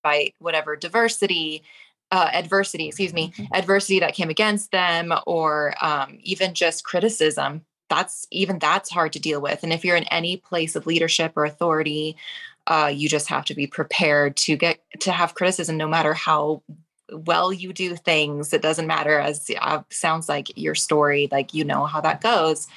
by 0.02 0.32
whatever 0.38 0.76
diversity, 0.76 1.62
uh, 2.12 2.30
adversity, 2.32 2.86
excuse 2.86 3.12
me, 3.12 3.30
mm-hmm. 3.30 3.44
adversity 3.52 4.00
that 4.00 4.14
came 4.14 4.30
against 4.30 4.70
them, 4.70 5.12
or 5.26 5.74
um, 5.80 6.18
even 6.22 6.54
just 6.54 6.84
criticism. 6.84 7.62
That's 7.90 8.26
even 8.30 8.58
that's 8.58 8.90
hard 8.90 9.12
to 9.14 9.18
deal 9.18 9.40
with. 9.40 9.62
And 9.62 9.72
if 9.72 9.84
you're 9.84 9.96
in 9.96 10.04
any 10.04 10.36
place 10.36 10.76
of 10.76 10.86
leadership 10.86 11.32
or 11.36 11.44
authority, 11.44 12.16
uh, 12.68 12.92
you 12.94 13.08
just 13.08 13.28
have 13.28 13.46
to 13.46 13.54
be 13.54 13.66
prepared 13.66 14.36
to 14.36 14.54
get 14.56 14.78
to 15.00 15.10
have 15.10 15.34
criticism 15.34 15.76
no 15.76 15.88
matter 15.88 16.12
how 16.12 16.62
well 17.10 17.50
you 17.52 17.72
do 17.72 17.96
things. 17.96 18.52
It 18.52 18.60
doesn't 18.60 18.86
matter 18.86 19.18
as 19.18 19.50
uh, 19.58 19.82
sounds 19.90 20.28
like 20.28 20.56
your 20.56 20.74
story 20.74 21.28
like 21.32 21.54
you 21.54 21.64
know 21.64 21.86
how 21.86 22.02
that 22.02 22.20
goes. 22.20 22.68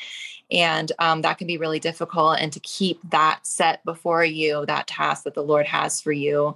And 0.49 0.91
um, 0.99 1.21
that 1.21 1.37
can 1.37 1.47
be 1.47 1.57
really 1.57 1.79
difficult 1.79 2.39
and 2.39 2.51
to 2.53 2.59
keep 2.61 2.99
that 3.09 3.45
set 3.45 3.83
before 3.85 4.23
you 4.23 4.65
that 4.65 4.87
task 4.87 5.23
that 5.23 5.33
the 5.33 5.43
lord 5.43 5.65
has 5.65 6.01
for 6.01 6.11
you 6.11 6.55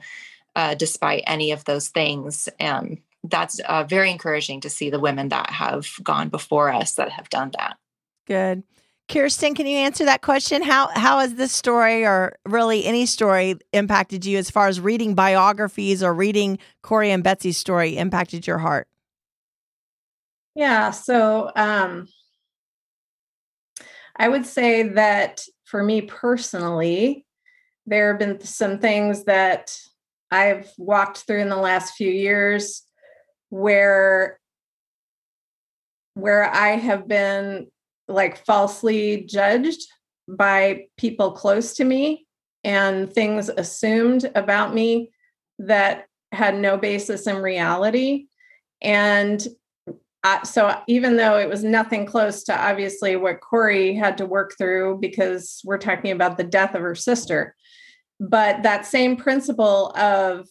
uh, 0.56 0.76
despite 0.76 1.24
any 1.28 1.52
of 1.52 1.63
those 1.63 1.88
things 1.89 2.50
and 2.60 3.00
that's 3.24 3.60
uh, 3.60 3.84
very 3.84 4.12
encouraging 4.12 4.62
to 4.62 4.69
see 4.69 4.89
the 4.89 5.00
women 5.00 5.30
that 5.30 5.50
have 5.50 5.89
gone 6.04 6.30
before 6.30 6.71
us 6.71 6.93
that 6.93 7.10
have 7.10 7.30
done 7.30 7.52
that. 7.58 7.78
Good 8.28 8.63
Kirsten, 9.08 9.54
can 9.54 9.68
you 9.68 9.78
answer 9.78 10.06
that 10.06 10.22
question? 10.22 10.63
How 10.63 10.88
how 10.88 11.20
has 11.20 11.36
this 11.36 11.52
story 11.52 12.06
or 12.06 12.36
really 12.46 12.86
any 12.86 13.06
story 13.06 13.56
impacted 13.72 14.26
you 14.26 14.38
as 14.38 14.50
far 14.50 14.68
as 14.68 14.80
reading 14.80 15.13
biographies 15.13 16.02
or 16.02 16.13
reading 16.13 16.58
Corrie 16.82 17.12
and 17.12 17.24
Betsy's 17.24 17.58
story 17.58 17.98
impacted 17.98 18.48
your 18.48 18.58
heart? 18.58 18.88
Yeah, 20.56 20.89
so 20.89 21.52
um 21.56 22.08
I 24.15 24.28
would 24.28 24.46
say 24.46 24.84
that 24.84 25.44
for 25.65 25.84
me 25.84 26.02
personally, 26.02 27.26
there 27.86 28.10
have 28.12 28.20
been 28.20 28.39
some 28.41 28.80
things 28.80 29.26
that 29.26 29.78
I've 30.32 30.72
walked 30.78 31.20
through 31.20 31.41
in 31.41 31.50
the 31.50 31.56
last 31.58 31.96
few 31.96 32.10
years 32.10 32.84
where 33.50 34.39
where 36.15 36.44
I 36.44 36.70
have 36.70 37.08
been 37.08 37.68
like 38.08 38.46
falsely 38.46 39.24
judged 39.24 39.82
by 40.28 40.86
people 40.98 41.32
close 41.32 41.76
to 41.76 41.84
me 41.84 42.26
and 42.63 43.12
things 43.12 43.50
assumed 43.50 44.30
about 44.36 44.74
me 44.74 45.12
that 45.60 46.06
had 46.32 46.58
no 46.58 46.78
basis 46.78 47.28
in 47.28 47.38
reality. 47.38 48.28
And 48.82 49.46
uh, 50.24 50.44
so, 50.44 50.76
even 50.88 51.18
though 51.18 51.38
it 51.38 51.48
was 51.48 51.63
nothing 51.63 52.08
close 52.08 52.44
to 52.44 52.60
obviously 52.60 53.15
what 53.15 53.41
Corrie 53.41 53.94
had 53.94 54.18
to 54.18 54.26
work 54.26 54.56
through, 54.58 54.98
because 55.00 55.62
we're 55.63 55.78
talking 55.78 56.12
about 56.12 56.38
the 56.38 56.44
death 56.44 56.74
of 56.74 56.82
her 56.82 56.96
sister, 56.96 57.56
but 58.20 58.63
that 58.63 58.88
same 58.88 59.18
principle 59.18 59.96
of 59.96 60.48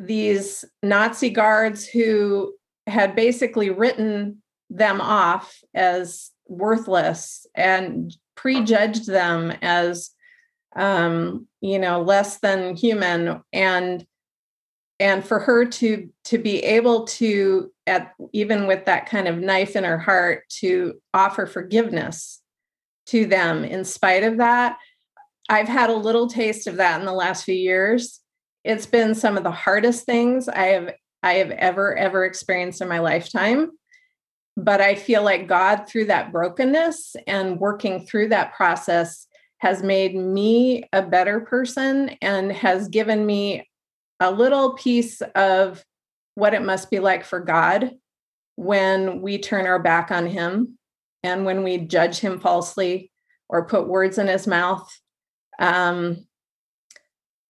these 0.00 0.64
Nazi 0.82 1.30
guards 1.30 1.86
who 1.86 2.52
had 2.88 3.14
basically 3.14 3.70
written 3.70 4.42
them 4.70 5.00
off 5.00 5.58
as 5.74 6.30
worthless 6.46 7.46
and 7.54 8.14
prejudged 8.34 9.06
them 9.06 9.52
as 9.62 10.10
um 10.76 11.46
you 11.60 11.78
know 11.78 12.02
less 12.02 12.38
than 12.38 12.76
human 12.76 13.42
and 13.52 14.06
and 15.00 15.24
for 15.24 15.38
her 15.38 15.64
to 15.64 16.08
to 16.24 16.38
be 16.38 16.62
able 16.62 17.04
to 17.04 17.72
at 17.86 18.12
even 18.32 18.66
with 18.66 18.84
that 18.84 19.06
kind 19.06 19.28
of 19.28 19.38
knife 19.38 19.76
in 19.76 19.84
her 19.84 19.98
heart 19.98 20.44
to 20.48 21.00
offer 21.14 21.46
forgiveness 21.46 22.40
to 23.06 23.26
them 23.26 23.64
in 23.64 23.84
spite 23.84 24.22
of 24.22 24.36
that. 24.38 24.76
I've 25.48 25.68
had 25.68 25.88
a 25.88 25.96
little 25.96 26.28
taste 26.28 26.66
of 26.66 26.76
that 26.76 27.00
in 27.00 27.06
the 27.06 27.12
last 27.12 27.44
few 27.44 27.54
years. 27.54 28.20
It's 28.64 28.86
been 28.86 29.14
some 29.14 29.38
of 29.38 29.44
the 29.44 29.50
hardest 29.50 30.04
things 30.04 30.48
I 30.48 30.66
have 30.66 30.94
I 31.22 31.34
have 31.34 31.50
ever 31.50 31.96
ever 31.96 32.24
experienced 32.24 32.80
in 32.80 32.88
my 32.88 32.98
lifetime. 32.98 33.70
But 34.60 34.80
I 34.80 34.96
feel 34.96 35.22
like 35.22 35.46
God 35.46 35.84
through 35.86 36.06
that 36.06 36.32
brokenness 36.32 37.14
and 37.28 37.60
working 37.60 38.04
through 38.04 38.30
that 38.30 38.54
process 38.54 39.28
has 39.58 39.84
made 39.84 40.16
me 40.16 40.82
a 40.92 41.00
better 41.00 41.40
person 41.40 42.10
and 42.20 42.50
has 42.50 42.88
given 42.88 43.24
me 43.24 43.68
a 44.18 44.32
little 44.32 44.72
piece 44.74 45.20
of 45.36 45.84
what 46.34 46.54
it 46.54 46.62
must 46.62 46.90
be 46.90 46.98
like 46.98 47.24
for 47.24 47.38
God 47.38 47.92
when 48.56 49.22
we 49.22 49.38
turn 49.38 49.64
our 49.64 49.80
back 49.80 50.10
on 50.10 50.26
him 50.26 50.76
and 51.22 51.44
when 51.44 51.62
we 51.62 51.78
judge 51.78 52.18
him 52.18 52.40
falsely 52.40 53.12
or 53.48 53.66
put 53.66 53.86
words 53.86 54.18
in 54.18 54.26
his 54.26 54.48
mouth. 54.48 54.92
Um, 55.60 56.26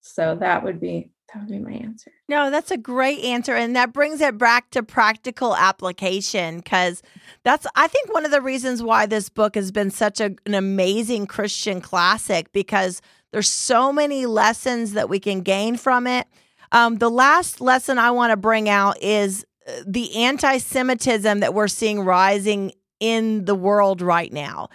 so 0.03 0.37
that 0.41 0.63
would 0.63 0.79
be 0.79 1.11
that 1.33 1.43
would 1.43 1.51
be 1.51 1.59
my 1.59 1.73
answer. 1.73 2.11
No, 2.29 2.51
that's 2.51 2.71
a 2.71 2.77
great 2.79 3.21
answer. 3.21 3.55
And 3.55 3.77
that 3.77 3.93
brings 3.93 4.21
it 4.21 4.39
back 4.39 4.71
to 4.71 4.83
practical 4.83 5.55
application 5.55 6.59
because 6.59 7.03
that's, 7.45 7.67
I 7.77 7.87
think, 7.87 8.13
one 8.13 8.25
of 8.25 8.31
the 8.31 8.41
reasons 8.41 8.83
why 8.83 9.07
this 9.07 9.29
book 9.29 9.55
has 9.55 9.71
been 9.71 9.91
such 9.91 10.21
a, 10.21 10.35
an 10.47 10.55
amazing 10.55 11.27
Christian 11.27 11.81
classic 11.81 12.53
because 12.53 13.03
there's 13.31 13.51
so 13.51 13.93
many 13.93 14.25
lessons 14.25 14.93
that 14.93 15.11
we 15.11 15.21
can 15.21 15.43
gain 15.43 15.77
from 15.77 16.07
it. 16.07 16.27
Um, 16.73 16.97
the 16.97 17.11
last 17.11 17.61
lesson 17.61 17.99
I 17.99 18.11
want 18.11 18.31
to 18.31 18.37
bring 18.37 18.69
out 18.69 19.03
is 19.03 19.45
the 19.87 20.17
anti 20.17 20.59
Semitism 20.59 21.41
that 21.41 21.55
we're 21.55 21.69
seeing 21.69 22.01
rising 22.01 22.73
in 23.01 23.45
the 23.45 23.55
world 23.55 24.01
right 24.01 24.33
now. 24.33 24.69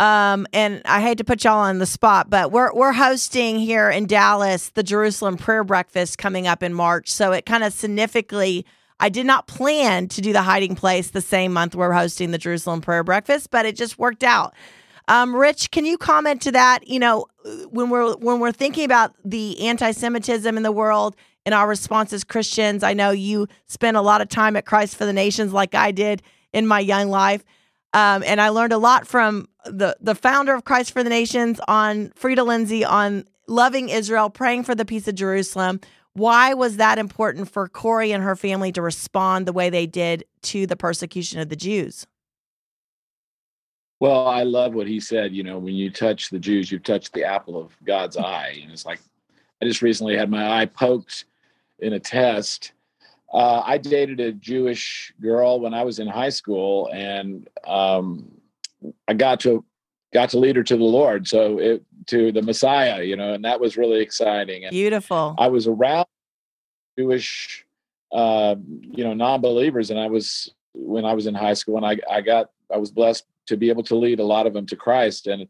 Um, 0.00 0.46
and 0.54 0.80
I 0.86 1.02
hate 1.02 1.18
to 1.18 1.24
put 1.24 1.44
y'all 1.44 1.58
on 1.58 1.78
the 1.78 1.84
spot, 1.84 2.30
but 2.30 2.50
we're 2.50 2.72
we're 2.72 2.92
hosting 2.92 3.58
here 3.58 3.90
in 3.90 4.06
Dallas 4.06 4.70
the 4.70 4.82
Jerusalem 4.82 5.36
Prayer 5.36 5.62
Breakfast 5.62 6.16
coming 6.16 6.46
up 6.46 6.62
in 6.62 6.72
March. 6.72 7.12
So 7.12 7.32
it 7.32 7.44
kind 7.44 7.62
of 7.62 7.74
significantly 7.74 8.64
I 8.98 9.10
did 9.10 9.26
not 9.26 9.46
plan 9.46 10.08
to 10.08 10.22
do 10.22 10.32
the 10.32 10.40
hiding 10.40 10.74
place 10.74 11.10
the 11.10 11.20
same 11.20 11.52
month 11.52 11.74
we're 11.74 11.92
hosting 11.92 12.30
the 12.30 12.38
Jerusalem 12.38 12.80
Prayer 12.80 13.04
Breakfast, 13.04 13.50
but 13.50 13.66
it 13.66 13.76
just 13.76 13.98
worked 13.98 14.24
out. 14.24 14.54
Um, 15.06 15.36
Rich, 15.36 15.70
can 15.70 15.84
you 15.84 15.98
comment 15.98 16.40
to 16.42 16.52
that? 16.52 16.88
You 16.88 16.98
know, 16.98 17.26
when 17.68 17.90
we're 17.90 18.16
when 18.16 18.40
we're 18.40 18.52
thinking 18.52 18.86
about 18.86 19.14
the 19.22 19.60
anti-Semitism 19.66 20.56
in 20.56 20.62
the 20.62 20.72
world 20.72 21.14
and 21.44 21.54
our 21.54 21.68
response 21.68 22.14
as 22.14 22.24
Christians. 22.24 22.82
I 22.82 22.94
know 22.94 23.10
you 23.10 23.48
spent 23.66 23.98
a 23.98 24.02
lot 24.02 24.22
of 24.22 24.30
time 24.30 24.56
at 24.56 24.64
Christ 24.64 24.96
for 24.96 25.04
the 25.04 25.12
Nations, 25.12 25.52
like 25.52 25.74
I 25.74 25.90
did 25.90 26.22
in 26.54 26.66
my 26.66 26.80
young 26.80 27.10
life. 27.10 27.44
Um, 27.92 28.22
and 28.24 28.40
I 28.40 28.50
learned 28.50 28.72
a 28.72 28.78
lot 28.78 29.06
from 29.06 29.48
the 29.64 29.96
the 30.00 30.14
founder 30.14 30.54
of 30.54 30.64
Christ 30.64 30.92
for 30.92 31.02
the 31.02 31.10
Nations 31.10 31.60
on 31.66 32.10
Freda 32.10 32.46
Lindsay 32.46 32.84
on 32.84 33.24
loving 33.46 33.88
Israel, 33.88 34.30
praying 34.30 34.64
for 34.64 34.74
the 34.74 34.84
peace 34.84 35.08
of 35.08 35.16
Jerusalem. 35.16 35.80
Why 36.14 36.54
was 36.54 36.76
that 36.76 36.98
important 36.98 37.50
for 37.50 37.68
Corrie 37.68 38.12
and 38.12 38.22
her 38.22 38.36
family 38.36 38.72
to 38.72 38.82
respond 38.82 39.46
the 39.46 39.52
way 39.52 39.70
they 39.70 39.86
did 39.86 40.24
to 40.42 40.66
the 40.66 40.76
persecution 40.76 41.40
of 41.40 41.48
the 41.48 41.56
Jews? 41.56 42.06
Well, 44.00 44.26
I 44.26 44.44
love 44.44 44.74
what 44.74 44.88
he 44.88 44.98
said. 44.98 45.34
You 45.34 45.42
know, 45.42 45.58
when 45.58 45.74
you 45.74 45.90
touch 45.90 46.30
the 46.30 46.38
Jews, 46.38 46.72
you've 46.72 46.82
touched 46.82 47.12
the 47.12 47.24
apple 47.24 47.60
of 47.60 47.76
God's 47.84 48.16
eye. 48.16 48.58
And 48.62 48.72
it's 48.72 48.86
like, 48.86 48.98
I 49.60 49.66
just 49.66 49.82
recently 49.82 50.16
had 50.16 50.30
my 50.30 50.60
eye 50.60 50.66
poked 50.66 51.26
in 51.80 51.92
a 51.92 52.00
test. 52.00 52.72
Uh, 53.32 53.62
I 53.64 53.78
dated 53.78 54.18
a 54.20 54.32
Jewish 54.32 55.12
girl 55.20 55.60
when 55.60 55.72
I 55.72 55.84
was 55.84 55.98
in 55.98 56.08
high 56.08 56.30
school, 56.30 56.90
and 56.92 57.48
um, 57.66 58.30
I 59.06 59.14
got 59.14 59.40
to 59.40 59.64
got 60.12 60.30
to 60.30 60.38
lead 60.38 60.56
her 60.56 60.64
to 60.64 60.76
the 60.76 60.82
Lord, 60.82 61.28
so 61.28 61.58
it 61.58 61.84
to 62.06 62.32
the 62.32 62.42
Messiah, 62.42 63.02
you 63.02 63.16
know, 63.16 63.34
and 63.34 63.44
that 63.44 63.60
was 63.60 63.76
really 63.76 64.00
exciting. 64.00 64.64
And 64.64 64.72
Beautiful. 64.72 65.36
I 65.38 65.46
was 65.46 65.68
around 65.68 66.06
Jewish, 66.98 67.64
uh, 68.10 68.56
you 68.80 69.04
know, 69.04 69.14
non-believers, 69.14 69.90
and 69.90 70.00
I 70.00 70.08
was 70.08 70.52
when 70.74 71.04
I 71.04 71.12
was 71.12 71.26
in 71.26 71.34
high 71.34 71.54
school, 71.54 71.76
and 71.76 71.86
I 71.86 71.98
I 72.10 72.20
got 72.22 72.50
I 72.72 72.78
was 72.78 72.90
blessed 72.90 73.24
to 73.46 73.56
be 73.56 73.68
able 73.68 73.84
to 73.84 73.94
lead 73.94 74.18
a 74.18 74.24
lot 74.24 74.46
of 74.46 74.54
them 74.54 74.66
to 74.66 74.76
Christ, 74.76 75.28
and 75.28 75.46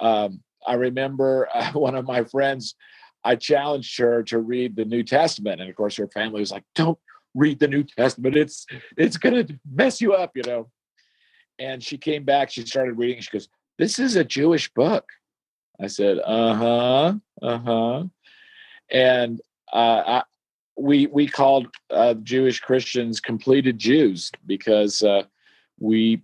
um, 0.00 0.40
I 0.66 0.74
remember 0.74 1.48
uh, 1.54 1.72
one 1.74 1.94
of 1.94 2.04
my 2.04 2.24
friends 2.24 2.74
I 3.24 3.36
challenged 3.36 3.98
her 3.98 4.22
to 4.24 4.38
read 4.38 4.74
the 4.74 4.84
New 4.84 5.04
Testament, 5.04 5.60
and 5.60 5.70
of 5.70 5.76
course, 5.76 5.96
her 5.96 6.08
family 6.08 6.40
was 6.40 6.50
like, 6.50 6.64
"Don't 6.74 6.98
read 7.34 7.58
the 7.58 7.68
New 7.68 7.84
Testament; 7.84 8.36
it's 8.36 8.66
it's 8.96 9.18
to 9.18 9.58
mess 9.70 10.00
you 10.00 10.14
up," 10.14 10.32
you 10.36 10.42
know. 10.42 10.70
And 11.58 11.82
she 11.82 11.98
came 11.98 12.24
back. 12.24 12.50
She 12.50 12.66
started 12.66 12.98
reading. 12.98 13.22
She 13.22 13.30
goes, 13.30 13.48
"This 13.78 13.98
is 13.98 14.16
a 14.16 14.24
Jewish 14.24 14.72
book." 14.72 15.08
I 15.80 15.86
said, 15.86 16.18
"Uh 16.24 16.54
huh, 16.54 17.14
uh 17.42 17.58
huh," 17.58 18.04
and 18.90 19.40
uh, 19.72 20.02
I, 20.06 20.22
we 20.76 21.06
we 21.06 21.26
called 21.26 21.68
uh, 21.90 22.14
Jewish 22.14 22.60
Christians 22.60 23.20
completed 23.20 23.78
Jews 23.78 24.30
because 24.46 25.02
uh, 25.02 25.22
we 25.78 26.22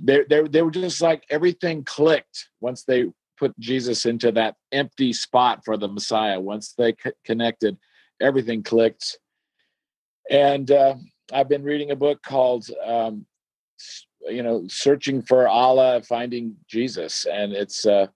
they, 0.00 0.24
they 0.28 0.42
they 0.42 0.62
were 0.62 0.70
just 0.70 1.00
like 1.00 1.24
everything 1.30 1.84
clicked 1.84 2.48
once 2.60 2.84
they 2.84 3.06
put 3.38 3.58
Jesus 3.58 4.06
into 4.06 4.30
that 4.32 4.56
empty 4.72 5.12
spot 5.12 5.64
for 5.64 5.76
the 5.76 5.88
Messiah. 5.88 6.38
Once 6.38 6.74
they 6.76 6.94
c- 7.02 7.10
connected, 7.24 7.76
everything 8.20 8.62
clicked. 8.62 9.18
And 10.30 10.70
uh, 10.70 10.96
I've 11.32 11.48
been 11.48 11.62
reading 11.62 11.90
a 11.90 11.96
book 11.96 12.22
called, 12.22 12.66
um, 12.84 13.26
you 14.22 14.42
know, 14.42 14.64
searching 14.68 15.22
for 15.22 15.48
Allah, 15.48 16.02
finding 16.02 16.56
Jesus, 16.68 17.26
and 17.26 17.52
it's 17.52 17.86
uh, 17.86 18.06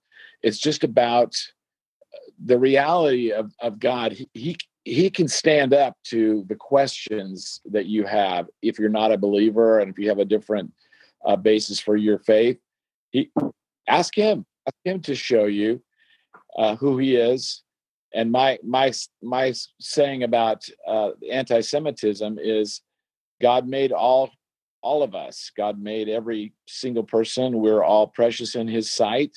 it's 0.41 0.59
just 0.59 0.83
about 0.83 1.35
the 2.43 2.57
reality 2.57 3.31
of 3.31 3.51
of 3.59 3.79
God. 3.79 4.13
He, 4.13 4.29
he 4.33 4.57
he 4.85 5.09
can 5.09 5.27
stand 5.27 5.73
up 5.73 5.95
to 6.05 6.45
the 6.47 6.55
questions 6.55 7.61
that 7.65 7.85
you 7.85 8.05
have 8.05 8.47
if 8.61 8.79
you're 8.79 8.89
not 8.89 9.11
a 9.11 9.17
believer 9.17 9.79
and 9.79 9.91
if 9.91 9.99
you 9.99 10.09
have 10.09 10.19
a 10.19 10.25
different 10.25 10.71
uh, 11.25 11.35
basis 11.35 11.79
for 11.79 11.95
your 11.95 12.19
faith. 12.19 12.57
He 13.11 13.31
ask 13.87 14.15
him 14.15 14.45
ask 14.67 14.75
him 14.83 15.01
to 15.01 15.15
show 15.15 15.45
you 15.45 15.81
uh, 16.57 16.75
who 16.75 16.97
he 16.97 17.15
is. 17.15 17.63
And 18.13 18.31
my 18.31 18.57
my 18.63 18.91
my 19.21 19.53
saying 19.79 20.23
about 20.23 20.67
uh, 20.87 21.11
anti-Semitism 21.31 22.39
is, 22.41 22.81
God 23.41 23.67
made 23.67 23.91
all 23.91 24.31
all 24.81 25.03
of 25.03 25.13
us. 25.13 25.51
God 25.55 25.79
made 25.79 26.09
every 26.09 26.53
single 26.67 27.03
person. 27.03 27.59
We're 27.59 27.83
all 27.83 28.07
precious 28.07 28.55
in 28.55 28.67
His 28.67 28.91
sight. 28.91 29.31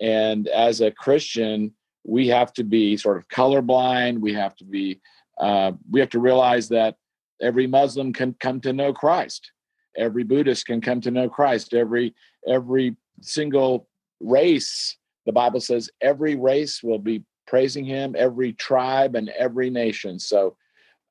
And 0.00 0.48
as 0.48 0.80
a 0.80 0.90
Christian, 0.90 1.72
we 2.04 2.28
have 2.28 2.52
to 2.54 2.64
be 2.64 2.96
sort 2.96 3.16
of 3.16 3.28
colorblind. 3.28 4.18
We 4.18 4.34
have 4.34 4.56
to 4.56 4.64
be. 4.64 5.00
Uh, 5.38 5.72
we 5.90 6.00
have 6.00 6.10
to 6.10 6.20
realize 6.20 6.68
that 6.68 6.96
every 7.42 7.66
Muslim 7.66 8.12
can 8.12 8.34
come 8.38 8.60
to 8.60 8.72
know 8.72 8.92
Christ. 8.92 9.50
Every 9.96 10.24
Buddhist 10.24 10.66
can 10.66 10.80
come 10.80 11.00
to 11.02 11.10
know 11.10 11.28
Christ. 11.28 11.74
Every 11.74 12.14
every 12.46 12.96
single 13.20 13.88
race, 14.20 14.96
the 15.26 15.32
Bible 15.32 15.60
says 15.60 15.90
every 16.00 16.34
race 16.34 16.82
will 16.82 16.98
be 16.98 17.24
praising 17.46 17.84
him, 17.84 18.14
every 18.18 18.52
tribe 18.52 19.14
and 19.14 19.28
every 19.30 19.70
nation. 19.70 20.18
So, 20.18 20.56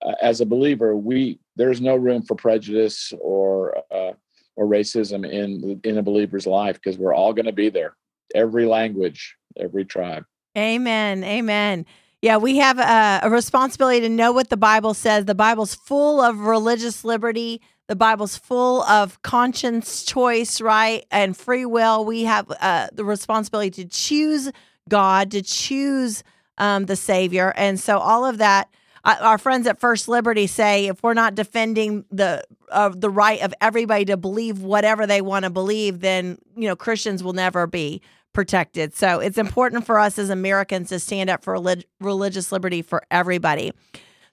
uh, 0.01 0.13
as 0.21 0.41
a 0.41 0.45
believer, 0.45 0.95
we 0.95 1.39
there's 1.55 1.81
no 1.81 1.95
room 1.95 2.23
for 2.23 2.35
prejudice 2.35 3.13
or 3.19 3.77
uh, 3.91 4.13
or 4.55 4.65
racism 4.67 5.29
in 5.29 5.79
in 5.83 5.97
a 5.97 6.03
believer's 6.03 6.47
life 6.47 6.75
because 6.75 6.97
we're 6.97 7.13
all 7.13 7.33
going 7.33 7.45
to 7.45 7.51
be 7.51 7.69
there. 7.69 7.95
Every 8.35 8.65
language, 8.65 9.35
every 9.57 9.85
tribe. 9.85 10.25
Amen. 10.57 11.23
Amen. 11.23 11.85
Yeah, 12.21 12.37
we 12.37 12.57
have 12.57 12.79
a, 12.79 13.27
a 13.27 13.29
responsibility 13.29 13.99
to 14.01 14.09
know 14.09 14.31
what 14.31 14.49
the 14.49 14.57
Bible 14.57 14.93
says. 14.93 15.25
The 15.25 15.35
Bible's 15.35 15.75
full 15.75 16.21
of 16.21 16.39
religious 16.39 17.03
liberty 17.03 17.61
the 17.87 17.95
Bible's 17.95 18.37
full 18.37 18.81
of 18.83 19.21
conscience 19.21 20.03
choice, 20.03 20.61
right? 20.61 21.05
And 21.11 21.35
free 21.35 21.65
will. 21.65 22.05
We 22.05 22.23
have 22.23 22.51
uh, 22.61 22.87
the 22.93 23.03
responsibility 23.03 23.71
to 23.83 23.85
choose 23.85 24.51
God, 24.89 25.31
to 25.31 25.41
choose 25.41 26.23
um, 26.57 26.85
the 26.85 26.95
Savior. 26.95 27.53
And 27.55 27.79
so 27.79 27.97
all 27.99 28.25
of 28.25 28.37
that, 28.37 28.69
uh, 29.03 29.15
our 29.21 29.37
friends 29.37 29.67
at 29.67 29.79
First 29.79 30.07
Liberty 30.07 30.47
say 30.47 30.87
if 30.87 31.03
we're 31.03 31.13
not 31.13 31.35
defending 31.35 32.05
the 32.11 32.43
uh, 32.69 32.89
the 32.89 33.09
right 33.09 33.41
of 33.41 33.53
everybody 33.61 34.05
to 34.05 34.17
believe 34.17 34.61
whatever 34.61 35.05
they 35.05 35.21
want 35.21 35.43
to 35.43 35.49
believe, 35.49 35.99
then 35.99 36.37
you 36.55 36.67
know 36.67 36.75
Christians 36.75 37.23
will 37.23 37.33
never 37.33 37.67
be 37.67 38.01
protected. 38.33 38.95
So 38.95 39.19
it's 39.19 39.37
important 39.37 39.85
for 39.85 39.99
us 39.99 40.17
as 40.17 40.29
Americans 40.29 40.89
to 40.89 40.99
stand 40.99 41.29
up 41.29 41.43
for 41.43 41.53
relig- 41.53 41.85
religious 41.99 42.51
liberty 42.51 42.81
for 42.81 43.03
everybody. 43.11 43.73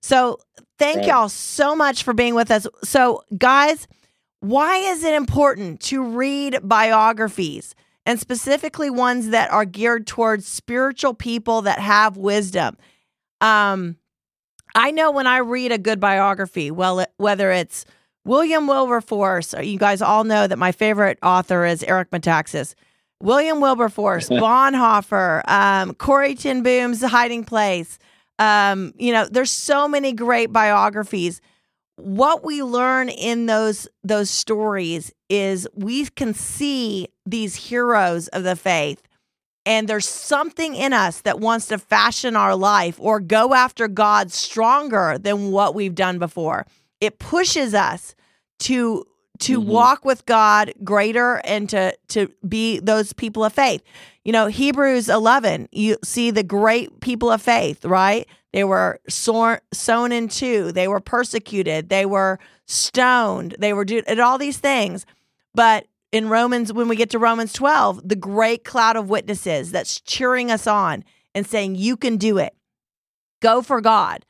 So 0.01 0.39
thank 0.79 1.07
y'all 1.07 1.29
so 1.29 1.77
much 1.77 2.03
for 2.03 2.15
being 2.15 2.35
with 2.35 2.51
us. 2.51 2.67
So, 2.83 3.23
guys, 3.37 3.87
why 4.41 4.79
is 4.79 5.05
it 5.05 5.15
important 5.15 5.81
to 5.83 6.03
read 6.03 6.59
biographies 6.63 7.75
and 8.11 8.19
specifically 8.19 8.91
ones 8.91 9.29
that 9.29 9.53
are 9.53 9.65
geared 9.65 10.05
towards 10.05 10.45
spiritual 10.45 11.15
people 11.15 11.63
that 11.63 11.79
have 11.79 12.17
wisdom? 12.17 12.77
Um, 13.41 13.99
I 14.75 14.91
know 14.91 15.13
when 15.13 15.29
I 15.29 15.39
read 15.39 15.71
a 15.71 15.79
good 15.79 16.01
biography, 16.01 16.73
well, 16.73 17.07
whether 17.19 17.53
it's 17.53 17.85
William 18.25 18.67
Wilberforce, 18.67 19.55
you 19.63 19.79
guys 19.79 20.03
all 20.03 20.25
know 20.25 20.49
that 20.49 20.59
my 20.59 20.73
favorite 20.73 21.21
author 21.23 21.65
is 21.65 21.85
Eric 21.85 22.11
Metaxas. 22.11 22.75
William 23.23 23.61
Wilberforce, 23.61 24.29
Bonhoeffer, 24.29 25.49
um, 25.49 25.95
Corrie 25.95 26.35
ten 26.35 26.65
Boom's 26.65 27.05
Hiding 27.05 27.45
Place. 27.45 27.97
Um, 28.41 28.93
you 28.99 29.13
know, 29.13 29.25
there's 29.31 29.53
so 29.53 29.87
many 29.87 30.13
great 30.13 30.53
biographies. 30.53 31.41
What 32.01 32.45
we 32.45 32.63
learn 32.63 33.09
in 33.09 33.47
those 33.47 33.89
those 34.03 34.31
stories 34.31 35.13
is 35.29 35.69
we 35.75 36.07
can 36.07 36.35
see 36.35 37.09
these 37.27 37.55
heroes 37.55 38.29
of 38.29 38.43
the 38.43 38.57
faith 38.57 39.03
and 39.67 39.89
there's 39.89 40.09
something 40.09 40.75
in 40.75 40.93
us 40.93 41.21
that 41.21 41.39
wants 41.39 41.67
to 41.67 41.79
fashion 41.79 42.35
our 42.35 42.57
life 42.57 42.97
or 42.99 43.21
go 43.21 43.55
after 43.55 43.89
God 43.89 44.33
stronger 44.33 45.19
than 45.19 45.51
what 45.51 45.75
we've 45.75 45.95
done 45.95 46.19
before. 46.19 46.67
It 47.01 47.19
pushes 47.19 47.75
us 47.75 48.15
to 48.61 49.07
to 49.41 49.59
mm-hmm. 49.59 49.71
walk 49.71 50.05
with 50.05 50.27
God 50.27 50.73
greater 50.85 51.41
and 51.45 51.69
to 51.71 51.97
to 52.09 52.29
be 52.47 52.79
those 52.79 53.13
people 53.13 53.45
of 53.45 53.53
faith. 53.53 53.83
You 54.25 54.33
know, 54.33 54.49
Hebrews 54.49 55.09
11, 55.09 55.69
you 55.73 55.97
see 56.05 56.31
the 56.31 56.43
great 56.43 57.01
people 57.01 57.31
of 57.31 57.41
faith, 57.41 57.85
right? 57.85 58.29
They 58.53 58.65
were 58.65 59.01
sown, 59.09 59.59
sown 59.73 60.13
in 60.13 60.29
two, 60.29 60.73
they 60.73 60.89
were 60.89 61.01
persecuted, 61.01 61.89
they 61.89 62.05
were 62.05 62.39
stoned, 62.67 63.57
they 63.59 63.73
were 63.73 63.85
did 63.85 64.19
all 64.19 64.39
these 64.39 64.59
things. 64.59 65.07
But 65.55 65.87
in 66.13 66.29
Romans, 66.29 66.73
when 66.73 66.89
we 66.89 66.97
get 66.97 67.11
to 67.11 67.19
Romans 67.19 67.53
12, 67.53 68.09
the 68.09 68.17
great 68.17 68.65
cloud 68.65 68.97
of 68.97 69.09
witnesses 69.09 69.71
that's 69.71 70.01
cheering 70.01 70.51
us 70.51 70.67
on 70.67 71.05
and 71.35 71.47
saying, 71.47 71.77
You 71.77 71.97
can 71.97 72.17
do 72.17 72.39
it. 72.39 72.55
Go 73.41 73.63
for 73.63 73.81
God. 73.81 74.27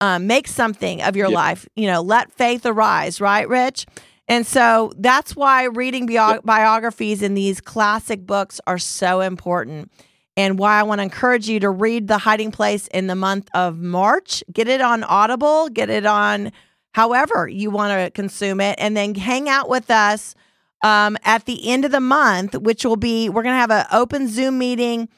Um, 0.00 0.26
make 0.26 0.48
something 0.48 1.02
of 1.02 1.16
your 1.16 1.28
yep. 1.28 1.34
life. 1.34 1.68
You 1.76 1.86
know, 1.86 2.02
let 2.02 2.32
faith 2.32 2.66
arise, 2.66 3.20
right, 3.20 3.48
Rich? 3.48 3.86
And 4.28 4.46
so 4.46 4.92
that's 4.98 5.36
why 5.36 5.64
reading 5.64 6.06
bio- 6.06 6.40
biographies 6.42 7.22
in 7.22 7.34
these 7.34 7.60
classic 7.60 8.26
books 8.26 8.60
are 8.66 8.78
so 8.78 9.20
important. 9.20 9.90
And 10.36 10.58
why 10.58 10.80
I 10.80 10.82
want 10.82 10.98
to 10.98 11.04
encourage 11.04 11.48
you 11.48 11.60
to 11.60 11.70
read 11.70 12.08
The 12.08 12.18
Hiding 12.18 12.50
Place 12.50 12.88
in 12.88 13.06
the 13.06 13.14
month 13.14 13.48
of 13.54 13.78
March. 13.78 14.42
Get 14.52 14.66
it 14.66 14.80
on 14.80 15.04
Audible, 15.04 15.68
get 15.68 15.90
it 15.90 16.06
on 16.06 16.50
however 16.92 17.48
you 17.48 17.70
want 17.70 17.92
to 17.92 18.10
consume 18.10 18.60
it, 18.60 18.76
and 18.78 18.96
then 18.96 19.14
hang 19.14 19.48
out 19.48 19.68
with 19.68 19.90
us 19.90 20.34
um, 20.82 21.16
at 21.24 21.46
the 21.46 21.68
end 21.68 21.84
of 21.84 21.90
the 21.92 22.00
month, 22.00 22.54
which 22.58 22.84
will 22.84 22.96
be, 22.96 23.28
we're 23.28 23.42
going 23.42 23.54
to 23.54 23.60
have 23.60 23.70
an 23.70 23.86
open 23.92 24.28
Zoom 24.28 24.58
meeting. 24.58 25.08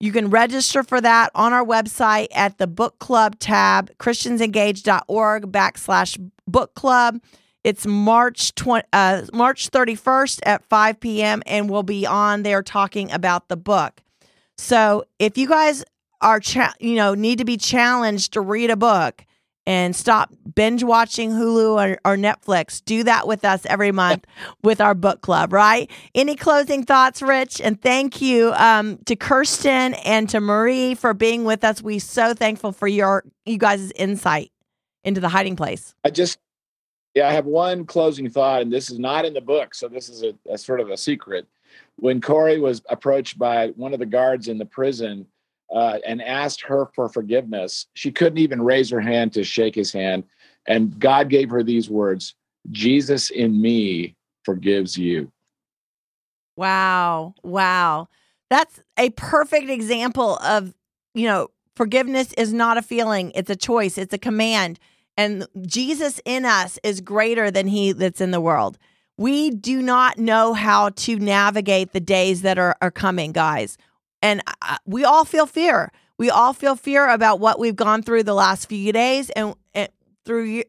You 0.00 0.12
can 0.12 0.30
register 0.30 0.82
for 0.82 1.00
that 1.00 1.30
on 1.34 1.52
our 1.52 1.64
website 1.64 2.28
at 2.32 2.58
the 2.58 2.66
book 2.66 2.98
club 2.98 3.38
tab, 3.38 3.96
christiansengaged.org 3.98 5.52
backslash 5.52 6.30
book 6.46 6.74
club. 6.74 7.20
It's 7.62 7.86
March 7.86 8.54
20, 8.54 8.86
uh, 8.94 9.22
March 9.34 9.70
31st 9.70 10.40
at 10.44 10.64
5 10.64 11.00
p.m. 11.00 11.42
and 11.44 11.68
we'll 11.68 11.82
be 11.82 12.06
on 12.06 12.42
there 12.42 12.62
talking 12.62 13.12
about 13.12 13.48
the 13.48 13.56
book. 13.58 14.00
So 14.60 15.04
if 15.18 15.38
you 15.38 15.48
guys 15.48 15.84
are, 16.20 16.38
cha- 16.38 16.74
you 16.78 16.94
know, 16.94 17.14
need 17.14 17.38
to 17.38 17.44
be 17.44 17.56
challenged 17.56 18.34
to 18.34 18.40
read 18.40 18.70
a 18.70 18.76
book, 18.76 19.24
and 19.66 19.94
stop 19.94 20.32
binge 20.54 20.82
watching 20.82 21.30
Hulu 21.30 21.74
or, 21.74 22.00
or, 22.04 22.16
Netflix. 22.16 22.82
Do 22.84 23.04
that 23.04 23.28
with 23.28 23.44
us 23.44 23.64
every 23.66 23.92
month 23.92 24.26
with 24.62 24.80
our 24.80 24.94
book 24.94 25.20
club, 25.20 25.52
right? 25.52 25.88
Any 26.14 26.34
closing 26.34 26.84
thoughts, 26.84 27.22
Rich? 27.22 27.60
And 27.60 27.80
thank 27.80 28.20
you 28.20 28.52
um, 28.54 28.98
to 29.04 29.14
Kirsten 29.14 29.94
and 29.94 30.28
to 30.30 30.40
Marie 30.40 30.94
for 30.94 31.14
being 31.14 31.44
with 31.44 31.62
us. 31.62 31.82
We 31.82 31.98
so 31.98 32.34
thankful 32.34 32.72
for 32.72 32.88
your 32.88 33.24
you 33.44 33.58
guys' 33.58 33.92
insight 33.92 34.50
into 35.04 35.20
the 35.20 35.28
hiding 35.28 35.56
place. 35.56 35.94
I 36.04 36.10
just 36.10 36.38
yeah, 37.14 37.28
I 37.28 37.32
have 37.32 37.46
one 37.46 37.84
closing 37.84 38.28
thought, 38.30 38.62
and 38.62 38.72
this 38.72 38.90
is 38.90 38.98
not 38.98 39.24
in 39.24 39.34
the 39.34 39.40
book, 39.40 39.74
so 39.74 39.88
this 39.88 40.08
is 40.08 40.22
a, 40.22 40.32
a 40.48 40.56
sort 40.56 40.80
of 40.80 40.90
a 40.90 40.96
secret. 40.96 41.46
When 42.00 42.20
Corrie 42.20 42.60
was 42.60 42.82
approached 42.88 43.38
by 43.38 43.68
one 43.76 43.92
of 43.92 44.00
the 44.00 44.06
guards 44.06 44.48
in 44.48 44.58
the 44.58 44.66
prison 44.66 45.26
uh, 45.74 45.98
and 46.06 46.22
asked 46.22 46.62
her 46.62 46.86
for 46.94 47.08
forgiveness. 47.08 47.86
She 47.94 48.10
couldn't 48.10 48.38
even 48.38 48.62
raise 48.62 48.90
her 48.90 49.00
hand 49.00 49.32
to 49.34 49.44
shake 49.44 49.74
his 49.74 49.92
hand. 49.92 50.24
And 50.66 50.98
God 50.98 51.28
gave 51.28 51.50
her 51.50 51.62
these 51.62 51.88
words 51.88 52.34
Jesus 52.70 53.30
in 53.30 53.60
me 53.60 54.16
forgives 54.44 54.96
you. 54.96 55.30
Wow. 56.56 57.34
Wow. 57.42 58.08
That's 58.50 58.82
a 58.98 59.10
perfect 59.10 59.70
example 59.70 60.36
of, 60.38 60.74
you 61.14 61.26
know, 61.26 61.48
forgiveness 61.76 62.32
is 62.34 62.52
not 62.52 62.76
a 62.76 62.82
feeling, 62.82 63.32
it's 63.34 63.48
a 63.48 63.56
choice, 63.56 63.96
it's 63.96 64.12
a 64.12 64.18
command. 64.18 64.78
And 65.16 65.46
Jesus 65.62 66.20
in 66.24 66.44
us 66.44 66.78
is 66.82 67.00
greater 67.00 67.50
than 67.50 67.68
he 67.68 67.92
that's 67.92 68.20
in 68.20 68.30
the 68.30 68.40
world. 68.40 68.76
We 69.20 69.50
do 69.50 69.82
not 69.82 70.16
know 70.16 70.54
how 70.54 70.88
to 70.88 71.18
navigate 71.18 71.92
the 71.92 72.00
days 72.00 72.40
that 72.40 72.58
are, 72.58 72.74
are 72.80 72.90
coming, 72.90 73.32
guys. 73.32 73.76
And 74.22 74.40
uh, 74.46 74.52
uh, 74.62 74.76
we 74.86 75.04
all 75.04 75.26
feel 75.26 75.44
fear. 75.44 75.92
We 76.16 76.30
all 76.30 76.54
feel 76.54 76.74
fear 76.74 77.06
about 77.06 77.38
what 77.38 77.58
we've 77.58 77.76
gone 77.76 78.02
through 78.02 78.22
the 78.22 78.32
last 78.32 78.66
few 78.66 78.94
days 78.94 79.28
and, 79.28 79.54
and 79.74 79.90
through 80.24 80.62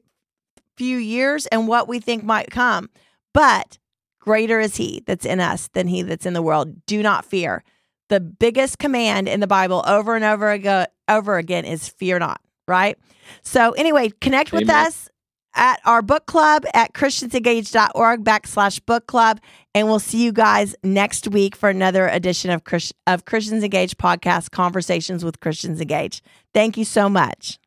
few 0.75 0.97
years 0.97 1.45
and 1.45 1.65
what 1.65 1.87
we 1.87 2.01
think 2.01 2.25
might 2.25 2.51
come. 2.51 2.89
But 3.33 3.77
greater 4.19 4.59
is 4.59 4.75
he 4.75 5.01
that's 5.05 5.25
in 5.25 5.39
us 5.39 5.69
than 5.69 5.87
he 5.87 6.01
that's 6.01 6.25
in 6.25 6.33
the 6.33 6.41
world. 6.41 6.85
Do 6.85 7.01
not 7.01 7.23
fear. 7.23 7.63
The 8.09 8.19
biggest 8.19 8.79
command 8.79 9.29
in 9.29 9.39
the 9.39 9.47
Bible 9.47 9.81
over 9.87 10.13
and 10.13 10.25
over 10.25 10.51
again, 10.51 10.87
over 11.07 11.37
again 11.37 11.63
is 11.63 11.87
fear 11.87 12.19
not, 12.19 12.41
right? 12.67 12.97
So 13.43 13.71
anyway, 13.71 14.09
connect 14.19 14.51
Amen. 14.51 14.63
with 14.63 14.69
us 14.69 15.09
at 15.55 15.79
our 15.85 16.01
book 16.01 16.25
club 16.25 16.63
at 16.73 16.93
christiansengaged.org 16.93 18.23
backslash 18.23 18.83
book 18.85 19.07
club. 19.07 19.39
And 19.73 19.87
we'll 19.87 19.99
see 19.99 20.23
you 20.23 20.31
guys 20.31 20.75
next 20.83 21.27
week 21.27 21.55
for 21.55 21.69
another 21.69 22.07
edition 22.07 22.51
of, 22.51 22.63
Christ- 22.63 22.93
of 23.07 23.25
Christians 23.25 23.63
Engage 23.63 23.97
podcast, 23.97 24.51
Conversations 24.51 25.23
with 25.23 25.39
Christians 25.39 25.79
Engage. 25.79 26.21
Thank 26.53 26.77
you 26.77 26.85
so 26.85 27.09
much. 27.09 27.57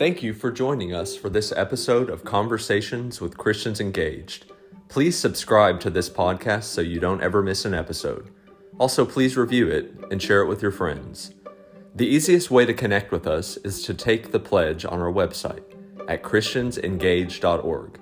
Thank 0.00 0.22
you 0.22 0.32
for 0.32 0.50
joining 0.50 0.94
us 0.94 1.14
for 1.14 1.28
this 1.28 1.52
episode 1.52 2.08
of 2.08 2.24
Conversations 2.24 3.20
with 3.20 3.36
Christians 3.36 3.80
Engaged. 3.82 4.50
Please 4.88 5.14
subscribe 5.14 5.78
to 5.80 5.90
this 5.90 6.08
podcast 6.08 6.62
so 6.62 6.80
you 6.80 6.98
don't 6.98 7.22
ever 7.22 7.42
miss 7.42 7.66
an 7.66 7.74
episode. 7.74 8.30
Also, 8.78 9.04
please 9.04 9.36
review 9.36 9.68
it 9.68 9.92
and 10.10 10.22
share 10.22 10.40
it 10.40 10.46
with 10.46 10.62
your 10.62 10.70
friends. 10.70 11.34
The 11.94 12.06
easiest 12.06 12.50
way 12.50 12.64
to 12.64 12.72
connect 12.72 13.12
with 13.12 13.26
us 13.26 13.58
is 13.58 13.82
to 13.82 13.92
take 13.92 14.32
the 14.32 14.40
pledge 14.40 14.86
on 14.86 15.00
our 15.00 15.12
website 15.12 15.64
at 16.08 16.22
christiansengaged.org. 16.22 18.00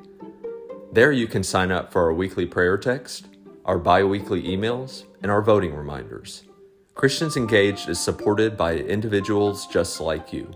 There 0.93 1.11
you 1.11 1.27
can 1.27 1.43
sign 1.43 1.73
up 1.73 1.91
for 1.91 2.03
our 2.03 2.15
weekly 2.15 2.47
prayer 2.47 2.79
text, 2.79 3.27
our 3.65 3.77
bi 3.77 4.05
weekly 4.05 4.45
emails, 4.45 5.03
and 5.21 5.33
our 5.33 5.43
voting 5.43 5.75
reminders. 5.75 6.45
Christians 6.95 7.37
Engaged 7.37 7.89
is 7.89 7.99
supported 7.99 8.57
by 8.57 8.77
individuals 8.77 9.67
just 9.67 10.01
like 10.01 10.33
you. 10.33 10.49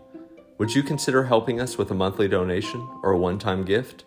Would 0.62 0.74
you 0.76 0.84
consider 0.84 1.24
helping 1.24 1.60
us 1.60 1.76
with 1.76 1.90
a 1.90 1.94
monthly 1.94 2.28
donation 2.28 2.88
or 3.02 3.10
a 3.10 3.18
one 3.18 3.40
time 3.40 3.64
gift? 3.64 4.04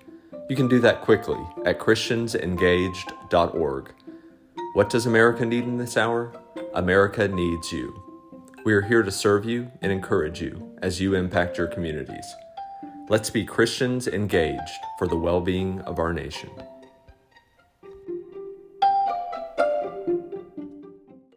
You 0.49 0.55
can 0.55 0.69
do 0.69 0.79
that 0.79 1.01
quickly 1.01 1.45
at 1.65 1.79
ChristiansEngaged.org. 1.79 3.93
What 4.71 4.89
does 4.89 5.05
America 5.05 5.45
need 5.45 5.65
in 5.65 5.77
this 5.77 5.97
hour? 5.97 6.31
America 6.73 7.27
needs 7.27 7.73
you. 7.73 8.01
We 8.63 8.71
are 8.71 8.83
here 8.83 9.03
to 9.03 9.11
serve 9.11 9.43
you 9.43 9.69
and 9.81 9.91
encourage 9.91 10.39
you 10.39 10.77
as 10.81 11.01
you 11.01 11.13
impact 11.13 11.57
your 11.57 11.67
communities. 11.67 12.25
Let's 13.09 13.29
be 13.29 13.43
Christians 13.43 14.07
engaged 14.07 14.79
for 14.97 15.09
the 15.09 15.17
well 15.17 15.41
being 15.41 15.81
of 15.81 15.99
our 15.99 16.13
nation. 16.13 16.51